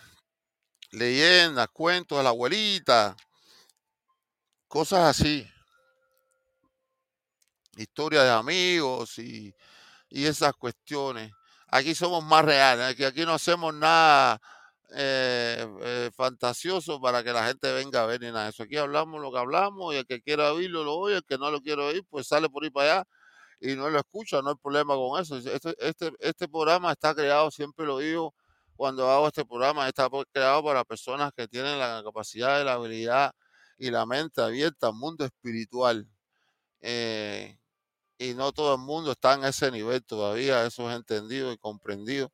[0.91, 3.15] leyendas, cuentos de la abuelita,
[4.67, 5.47] cosas así,
[7.75, 9.53] historias de amigos y,
[10.09, 11.31] y esas cuestiones.
[11.67, 14.41] Aquí somos más reales, aquí no hacemos nada
[14.97, 18.63] eh, eh, fantasioso para que la gente venga a ver ni nada eso.
[18.63, 21.51] Aquí hablamos lo que hablamos y el que quiera oírlo lo oye, el que no
[21.51, 23.07] lo quiere oír pues sale por ahí para allá
[23.59, 25.37] y no lo escucha, no hay problema con eso.
[25.37, 28.33] Este, este, este programa está creado, siempre lo digo,
[28.75, 33.33] cuando hago este programa, está creado para personas que tienen la capacidad, la habilidad
[33.77, 36.07] y la mente abierta al mundo espiritual.
[36.81, 37.57] Eh,
[38.17, 42.31] y no todo el mundo está en ese nivel todavía, eso es entendido y comprendido.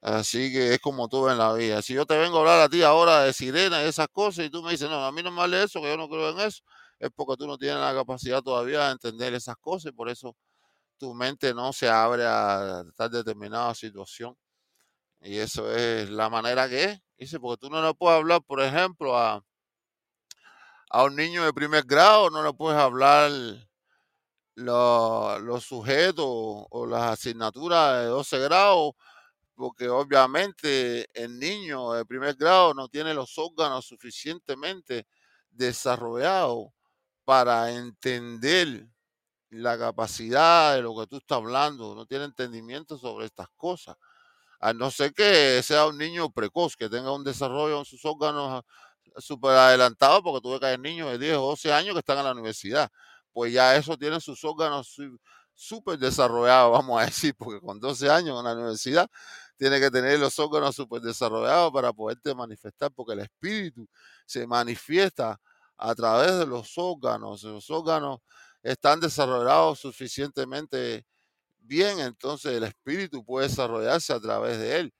[0.00, 1.82] Así que es como tú en la vida.
[1.82, 4.50] Si yo te vengo a hablar a ti ahora de sirena y esas cosas y
[4.50, 6.40] tú me dices, no, a mí no me vale eso, que yo no creo en
[6.40, 6.62] eso,
[7.00, 10.36] es porque tú no tienes la capacidad todavía de entender esas cosas y por eso
[10.98, 14.36] tu mente no se abre a tal determinada situación.
[15.20, 17.00] Y eso es la manera que es.
[17.40, 19.42] Porque tú no le puedes hablar, por ejemplo, a,
[20.90, 23.30] a un niño de primer grado, no le puedes hablar
[24.54, 28.92] los sujetos o las asignaturas de 12 grados
[29.58, 35.08] porque obviamente el niño de primer grado no tiene los órganos suficientemente
[35.50, 36.68] desarrollados
[37.24, 38.86] para entender
[39.50, 43.96] la capacidad de lo que tú estás hablando, no tiene entendimiento sobre estas cosas.
[44.60, 48.62] A no ser que sea un niño precoz, que tenga un desarrollo en sus órganos
[49.16, 52.24] súper adelantado, porque tuve que hay niños de 10 o 12 años que están en
[52.24, 52.90] la universidad.
[53.32, 54.96] Pues ya eso tiene sus órganos
[55.54, 59.10] súper desarrollados, vamos a decir, porque con 12 años en la universidad
[59.58, 63.86] tiene que tener los órganos súper desarrollados para poderte manifestar, porque el espíritu
[64.24, 65.38] se manifiesta
[65.76, 67.42] a través de los órganos.
[67.42, 68.20] Los órganos
[68.62, 71.04] están desarrollados suficientemente
[71.60, 74.94] bien, entonces el espíritu puede desarrollarse a través de él.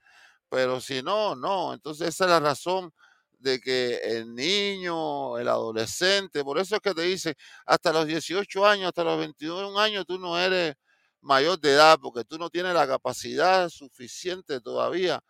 [0.50, 1.74] Pero si no, no.
[1.74, 2.92] Entonces esa es la razón
[3.38, 7.36] de que el niño, el adolescente, por eso es que te dice,
[7.66, 10.74] hasta los 18 años, hasta los 21 años, tú no eres
[11.20, 15.20] mayor de edad, porque tú no tienes la capacidad suficiente todavía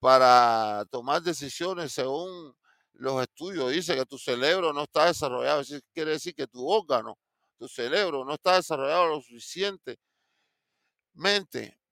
[0.00, 2.54] para tomar decisiones según
[2.94, 3.70] los estudios.
[3.72, 5.62] Dice que tu cerebro no está desarrollado,
[5.94, 7.18] quiere decir que tu órgano,
[7.58, 9.98] tu cerebro no está desarrollado lo suficientemente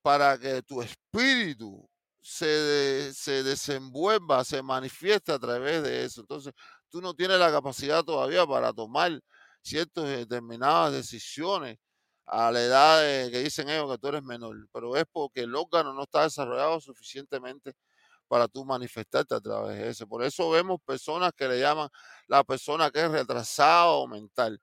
[0.02, 1.88] para que tu espíritu
[2.20, 6.20] se, se desenvuelva, se manifiesta a través de eso.
[6.22, 6.52] Entonces,
[6.88, 9.20] tú no tienes la capacidad todavía para tomar
[9.62, 11.78] ciertas determinadas decisiones
[12.30, 15.94] a la edad que dicen ellos que tú eres menor, pero es porque el órgano
[15.94, 17.74] no está desarrollado suficientemente
[18.28, 20.06] para tú manifestarte a través de eso.
[20.06, 21.88] Por eso vemos personas que le llaman
[22.28, 24.60] la persona que es retrasado mental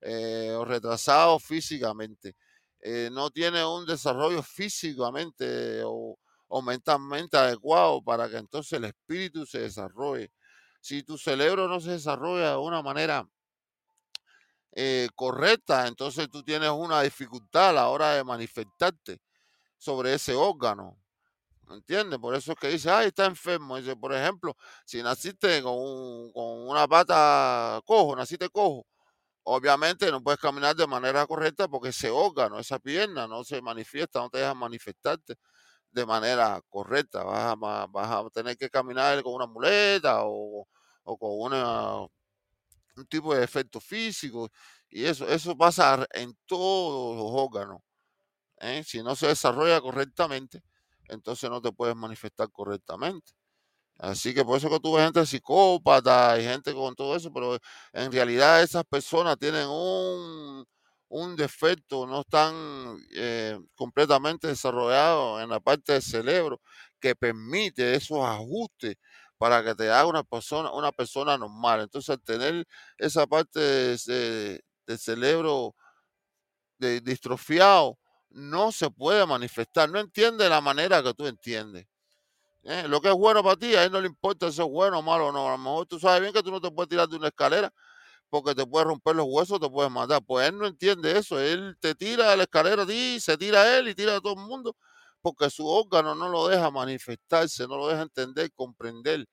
[0.00, 2.36] eh, o retrasado físicamente.
[2.80, 9.60] Eh, no tiene un desarrollo físicamente o mentalmente adecuado para que entonces el espíritu se
[9.60, 10.30] desarrolle.
[10.80, 13.28] Si tu cerebro no se desarrolla de una manera
[14.80, 19.18] eh, correcta, entonces tú tienes una dificultad a la hora de manifestarte
[19.78, 20.98] sobre ese órgano.
[21.66, 22.18] ¿Me entiendes?
[22.20, 23.76] Por eso es que dice, ay, está enfermo.
[24.00, 24.56] Por ejemplo,
[24.86, 28.86] si naciste con, con una pata cojo, naciste cojo,
[29.44, 34.20] obviamente no puedes caminar de manera correcta porque ese órgano, esa pierna no se manifiesta,
[34.20, 35.36] no te deja manifestarte
[35.90, 37.24] de manera correcta.
[37.24, 40.68] Vas a, vas a tener que caminar con una muleta o,
[41.04, 42.06] o con una
[42.98, 44.50] un tipo de efecto físico
[44.88, 47.80] y eso, eso pasa en todos los órganos.
[48.60, 48.82] ¿eh?
[48.84, 50.62] Si no se desarrolla correctamente,
[51.08, 53.32] entonces no te puedes manifestar correctamente.
[53.98, 57.58] Así que por eso que tú gente psicópata y gente con todo eso, pero
[57.92, 60.64] en realidad esas personas tienen un,
[61.08, 62.54] un defecto, no están
[63.16, 66.60] eh, completamente desarrollados en la parte del cerebro
[67.00, 68.96] que permite esos ajustes
[69.38, 71.82] para que te haga una persona, una persona normal.
[71.82, 72.66] Entonces, al tener
[72.98, 75.74] esa parte del cerebro
[76.78, 77.98] distrofiado,
[78.30, 81.86] no se puede manifestar, no entiende la manera que tú entiendes.
[82.64, 82.86] ¿eh?
[82.88, 85.02] Lo que es bueno para ti, a él no le importa si es bueno o
[85.02, 85.48] malo o no.
[85.48, 87.72] A lo mejor tú sabes bien que tú no te puedes tirar de una escalera
[88.30, 90.22] porque te puedes romper los huesos, te puedes matar.
[90.24, 91.40] Pues él no entiende eso.
[91.40, 94.34] Él te tira de la escalera a ti, se tira él y tira a todo
[94.34, 94.76] el mundo
[95.22, 99.26] porque su órgano no lo deja manifestarse, no lo deja entender, comprender.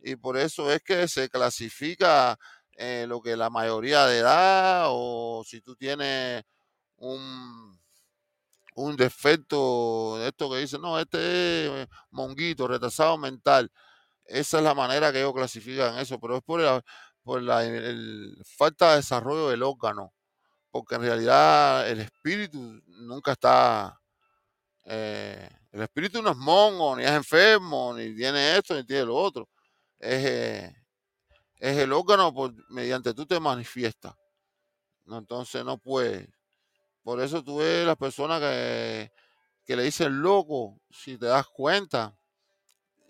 [0.00, 2.38] Y por eso es que se clasifica
[2.72, 6.44] eh, lo que la mayoría de edad o si tú tienes
[6.96, 7.78] un,
[8.76, 13.70] un defecto, esto que dicen, no, este es monguito, retrasado mental.
[14.26, 16.82] Esa es la manera que ellos clasifican eso, pero es por la,
[17.22, 17.62] por la
[18.58, 20.12] falta de desarrollo del órgano,
[20.70, 24.00] porque en realidad el espíritu nunca está
[24.88, 29.16] eh, el espíritu no es mongo, ni es enfermo, ni tiene esto, ni tiene lo
[29.16, 29.48] otro.
[29.98, 30.76] Es, eh,
[31.58, 34.14] el órgano por, mediante tú te manifiestas.
[35.06, 36.28] Entonces no puede.
[37.02, 39.12] Por eso tú ves las personas que,
[39.64, 42.16] que le dicen loco, si te das cuenta,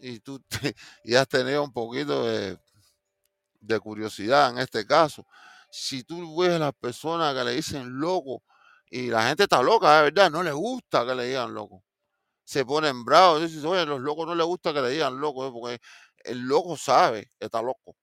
[0.01, 0.43] y tú
[1.05, 2.59] y has tenido un poquito de,
[3.61, 5.27] de curiosidad en este caso.
[5.71, 8.43] Si tú ves a las personas que le dicen loco,
[8.97, 11.85] y la gente está loca, de verdad, no le gusta que le digan loco.
[12.45, 13.43] Se ponen bravos.
[13.43, 15.51] Dicen, oye, los locos no les gusta que le digan loco, ¿eh?
[15.53, 15.79] porque
[16.25, 17.95] el loco sabe que está loco.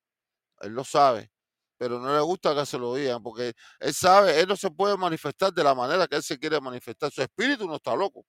[0.62, 1.32] Él lo sabe.
[1.78, 4.96] Pero no le gusta que se lo digan, porque él sabe, él no se puede
[4.96, 7.12] manifestar de la manera que él se quiere manifestar.
[7.12, 8.28] Su espíritu no está loco.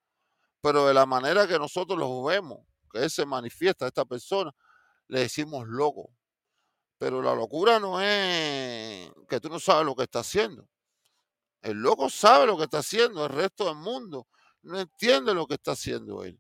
[0.62, 2.60] Pero de la manera que nosotros lo vemos,
[2.90, 4.52] que él se manifiesta a esta persona,
[5.08, 6.10] le decimos loco.
[6.98, 10.66] Pero la locura no es que tú no sabes lo que está haciendo.
[11.64, 14.28] El loco sabe lo que está haciendo, el resto del mundo
[14.62, 16.38] no entiende lo que está haciendo él.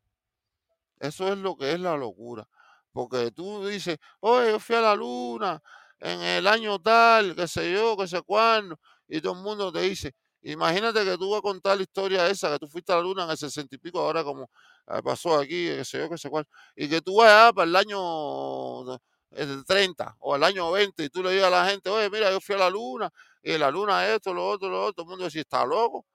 [1.00, 2.46] Eso es lo que es la locura.
[2.92, 5.62] Porque tú dices, oye, yo fui a la luna
[5.98, 9.80] en el año tal, qué sé yo, qué sé cuándo, y todo el mundo te
[9.80, 13.02] dice, imagínate que tú vas a contar la historia esa, que tú fuiste a la
[13.02, 14.50] luna en el sesenta y pico, ahora como
[14.88, 16.46] eh, pasó aquí, qué sé yo, qué sé cuál,
[16.76, 18.98] y que tú vayas para el año
[19.36, 22.30] el 30 o el año 20 y tú le digas a la gente, oye, mira,
[22.30, 23.10] yo fui a la luna
[23.42, 26.06] y la luna esto, lo otro, lo otro, el mundo dice, está loco.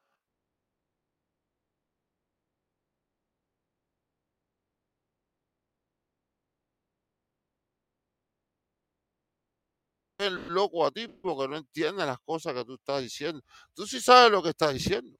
[10.17, 13.41] El loco a ti porque no entiende las cosas que tú estás diciendo.
[13.73, 15.17] Tú sí sabes lo que estás diciendo.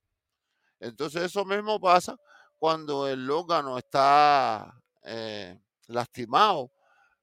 [0.79, 2.17] Entonces eso mismo pasa
[2.57, 6.71] cuando el órgano está eh, lastimado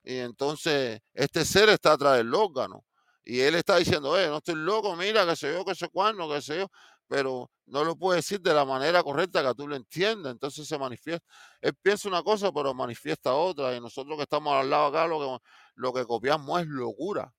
[0.06, 2.84] y entonces este ser está atrás del órgano.
[3.24, 6.30] Y él está diciendo, oye, no estoy loco, mira, que sé yo, que sé cuándo,
[6.30, 6.68] que sé yo.
[7.08, 10.30] Pero no lo puede decir de la manera correcta que tú lo entiendas.
[10.30, 11.26] Entonces se manifiesta.
[11.60, 13.74] Él piensa una cosa, pero manifiesta otra.
[13.74, 15.44] Y nosotros que estamos al lado acá, lo que,
[15.74, 17.34] lo que copiamos es locura.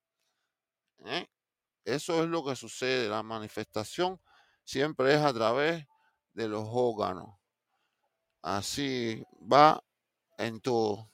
[1.05, 1.25] ¿eh?
[1.85, 3.07] Eso es lo que sucede.
[3.07, 4.19] La manifestación
[4.65, 5.85] siempre es a través
[6.33, 7.33] de los órganos.
[8.41, 9.81] Así va
[10.37, 11.09] en todo.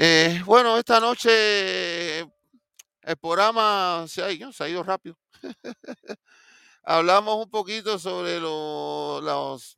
[0.00, 5.18] Eh, bueno, esta noche el programa se ha, ido, rápido.
[6.84, 9.76] Hablamos un poquito sobre los,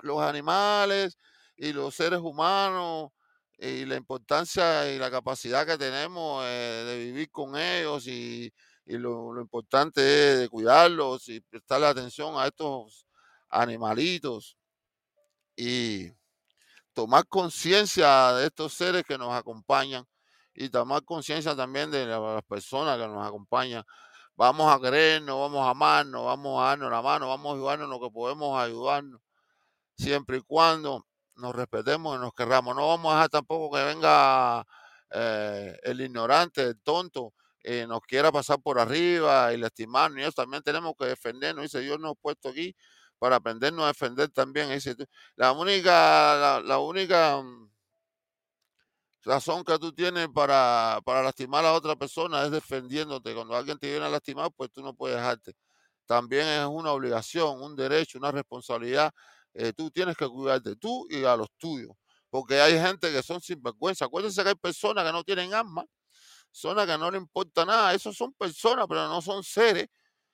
[0.00, 1.16] los animales,
[1.56, 3.10] y los seres humanos
[3.58, 8.52] y la importancia y la capacidad que tenemos eh, de vivir con ellos y,
[8.86, 13.06] lo importante es de cuidarlos y prestarle atención a estos
[13.50, 14.56] animalitos
[15.54, 16.10] y
[16.98, 20.04] tomar conciencia de estos seres que nos acompañan
[20.52, 23.84] y tomar conciencia también de la- las personas que nos acompañan.
[24.34, 27.90] Vamos a querernos, vamos a amarnos, vamos a darnos la mano, vamos a ayudarnos en
[27.92, 29.20] lo que podemos ayudarnos,
[29.96, 32.74] siempre y cuando nos respetemos y nos querramos.
[32.76, 34.64] No vamos a dejar tampoco que venga
[35.12, 37.32] eh, el ignorante, el tonto,
[37.62, 40.18] eh, nos quiera pasar por arriba y lastimarnos.
[40.20, 41.62] Y eso también tenemos que defendernos.
[41.62, 42.74] Dice, Dios nos ha puesto aquí
[43.18, 44.70] para aprendernos a defender también.
[45.36, 45.90] La única,
[46.36, 47.70] la, la única mm,
[49.24, 53.34] razón que tú tienes para, para lastimar a otra persona es defendiéndote.
[53.34, 55.52] Cuando alguien te viene a lastimar, pues tú no puedes dejarte.
[56.06, 59.12] También es una obligación, un derecho, una responsabilidad.
[59.54, 61.92] eh, tú tienes que cuidarte tú y a los tuyos.
[62.30, 64.06] Porque hay gente que son sinvergüenza.
[64.06, 65.84] Acuérdense que hay personas que no tienen alma,
[66.52, 67.94] personas que no le importa nada.
[67.94, 69.88] Esos son personas, pero no son seres.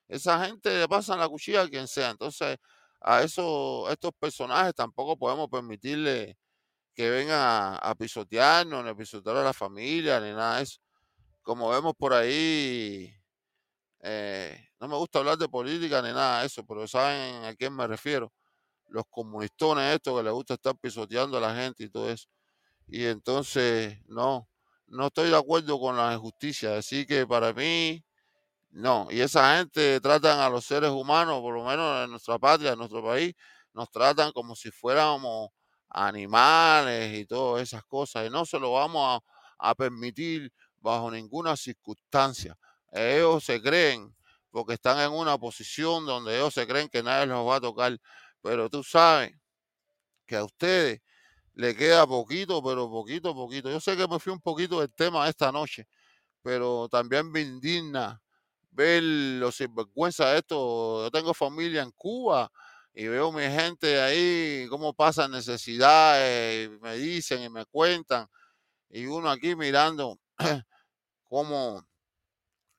[0.08, 2.10] Esa gente le pasan la cuchilla a quien sea.
[2.10, 2.58] Entonces,
[3.00, 6.36] a esos, estos personajes tampoco podemos permitirle
[6.94, 10.78] que vengan a, a pisotearnos, ni a pisotear a la familia, ni nada de eso.
[11.42, 13.14] Como vemos por ahí,
[14.00, 17.74] eh, no me gusta hablar de política ni nada de eso, pero saben a quién
[17.74, 18.32] me refiero.
[18.88, 22.28] Los comunistones estos que les gusta estar pisoteando a la gente y todo eso.
[22.88, 24.48] Y entonces, no,
[24.86, 26.76] no estoy de acuerdo con la injusticia.
[26.78, 28.04] Así que para mí,
[28.74, 32.72] no, y esa gente tratan a los seres humanos, por lo menos en nuestra patria,
[32.72, 33.32] en nuestro país,
[33.72, 35.50] nos tratan como si fuéramos
[35.88, 39.22] animales y todas esas cosas, y no se lo vamos
[39.60, 42.56] a, a permitir bajo ninguna circunstancia.
[42.92, 44.14] Ellos se creen,
[44.50, 47.96] porque están en una posición donde ellos se creen que nadie los va a tocar,
[48.42, 49.32] pero tú sabes
[50.26, 51.00] que a ustedes
[51.54, 53.70] le queda poquito, pero poquito, poquito.
[53.70, 55.86] Yo sé que me fui un poquito del tema esta noche,
[56.42, 58.20] pero también me indigna
[58.74, 61.04] ver los sinvergüenza de esto.
[61.04, 62.50] Yo tengo familia en Cuba
[62.92, 68.28] y veo mi gente ahí, cómo pasan necesidades, y me dicen y me cuentan,
[68.90, 70.18] y uno aquí mirando
[71.24, 71.84] cómo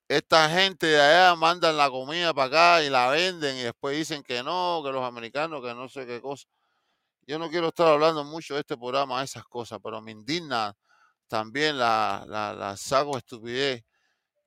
[0.07, 4.23] esta gente de allá mandan la comida para acá y la venden y después dicen
[4.23, 6.47] que no, que los americanos, que no sé qué cosa.
[7.27, 10.75] Yo no quiero estar hablando mucho de este programa, de esas cosas, pero me indigna
[11.27, 13.85] también la, la, la saco estupidez de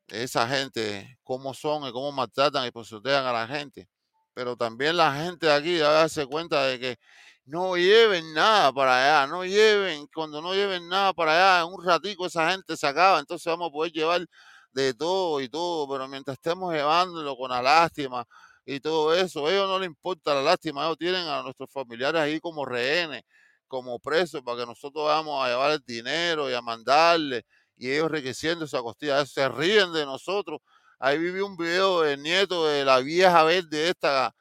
[0.09, 3.89] esa gente, cómo son y cómo maltratan y pisotean a la gente.
[4.35, 6.97] Pero también la gente de aquí debe darse cuenta de que
[7.45, 11.85] no lleven nada para allá, no lleven, cuando no lleven nada para allá, en un
[11.85, 14.27] ratico esa gente se acaba, entonces vamos a poder llevar
[14.73, 18.25] de todo y todo, pero mientras estemos llevándolo con la lástima
[18.67, 22.39] y todo eso, ellos no les importa la lástima, ellos tienen a nuestros familiares ahí
[22.41, 23.23] como rehenes,
[23.67, 27.45] como presos, para que nosotros vamos a llevar el dinero y a mandarle
[27.79, 30.61] y ellos enriqueciendo esa costilla, se ríen de nosotros.
[30.99, 34.35] Ahí viví un video del nieto de la vieja verde, esta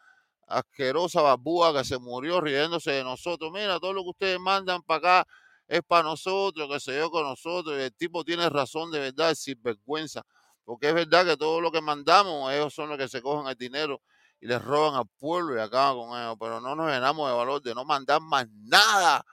[0.48, 3.52] asquerosa babúa que se murió riéndose de nosotros.
[3.52, 5.28] Mira, todo lo que ustedes mandan para acá
[5.68, 7.78] es para nosotros, que se dio con nosotros.
[7.78, 10.24] Y el tipo tiene razón de verdad, sin vergüenza.
[10.64, 13.56] Porque es verdad que todo lo que mandamos, ellos son los que se cogen el
[13.56, 14.02] dinero
[14.40, 16.38] y les roban al pueblo y acaban con ellos.
[16.40, 19.24] Pero no nos llenamos de valor de no mandar más nada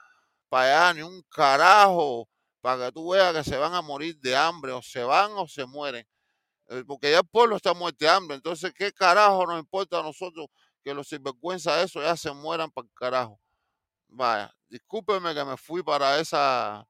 [0.49, 2.27] para allá, ni un carajo
[2.65, 5.47] para que tú veas que se van a morir de hambre, o se van o
[5.47, 6.03] se mueren,
[6.69, 8.37] eh, porque ya el pueblo está muerto de hambre.
[8.37, 10.47] Entonces, ¿qué carajo nos importa a nosotros
[10.83, 13.39] que los sinvergüenza de eso ya se mueran para el carajo?
[14.07, 16.83] Vaya, discúlpeme que me fui para esa,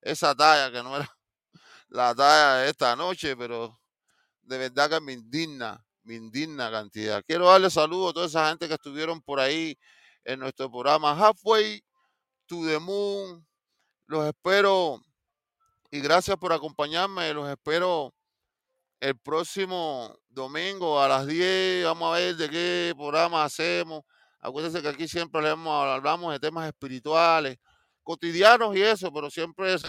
[0.00, 1.08] esa talla, que no era
[1.88, 3.76] la talla de esta noche, pero
[4.42, 7.20] de verdad que me indigna, me indigna cantidad.
[7.26, 9.76] Quiero darle saludos a toda esa gente que estuvieron por ahí
[10.22, 11.82] en nuestro programa Halfway
[12.46, 13.44] to the Moon.
[14.06, 15.02] Los espero
[15.96, 17.32] y gracias por acompañarme.
[17.32, 18.12] Los espero
[19.00, 21.86] el próximo domingo a las 10.
[21.86, 24.02] Vamos a ver de qué programa hacemos.
[24.40, 27.56] Acuérdense que aquí siempre hablamos, hablamos de temas espirituales,
[28.02, 29.82] cotidianos y eso, pero siempre es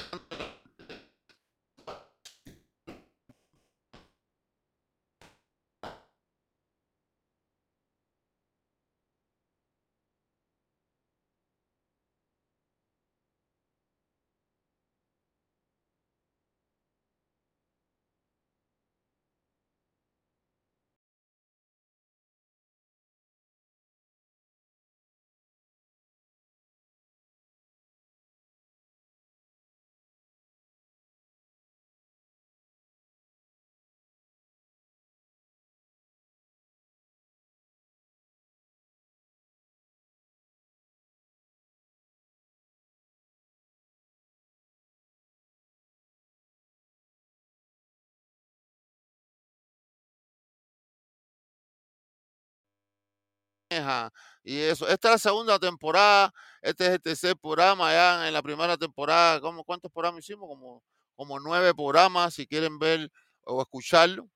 [54.43, 54.87] y eso.
[54.87, 59.41] Esta es la segunda temporada, este es el tercer programa, ya en la primera temporada,
[59.41, 60.47] ¿cómo, ¿cuántos programas hicimos?
[60.47, 60.83] Como,
[61.15, 63.11] como nueve programas, si quieren ver
[63.43, 64.27] o escucharlo.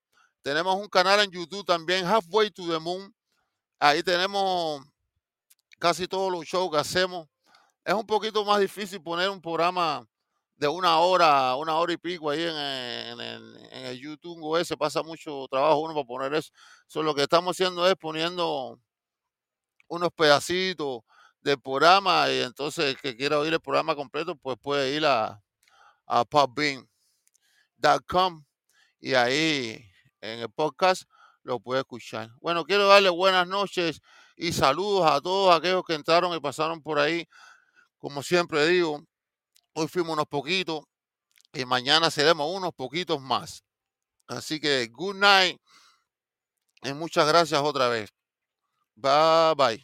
[0.41, 3.13] Tenemos un canal en YouTube también, Halfway to the Moon.
[3.79, 4.81] Ahí tenemos
[5.79, 7.27] casi todos los shows que hacemos.
[7.85, 10.05] Es un poquito más difícil poner un programa
[10.55, 15.47] de una hora, una hora y pico ahí en, el YouTube o ese, pasa mucho
[15.49, 16.51] trabajo uno para poner eso.
[16.85, 18.79] So, lo que estamos haciendo es poniendo
[19.91, 21.01] unos pedacitos
[21.41, 25.43] del programa y entonces el que quiera oír el programa completo, pues puede ir a,
[26.07, 26.25] a
[28.99, 29.85] y ahí
[30.21, 31.03] en el podcast
[31.43, 32.29] lo puede escuchar.
[32.39, 33.99] Bueno, quiero darle buenas noches
[34.37, 37.27] y saludos a todos aquellos que entraron y pasaron por ahí.
[37.97, 39.03] Como siempre digo,
[39.73, 40.83] hoy fuimos unos poquitos
[41.51, 43.65] y mañana seremos unos poquitos más.
[44.27, 45.59] Así que good night
[46.83, 48.09] y muchas gracias otra vez.
[49.01, 49.83] Bye bye.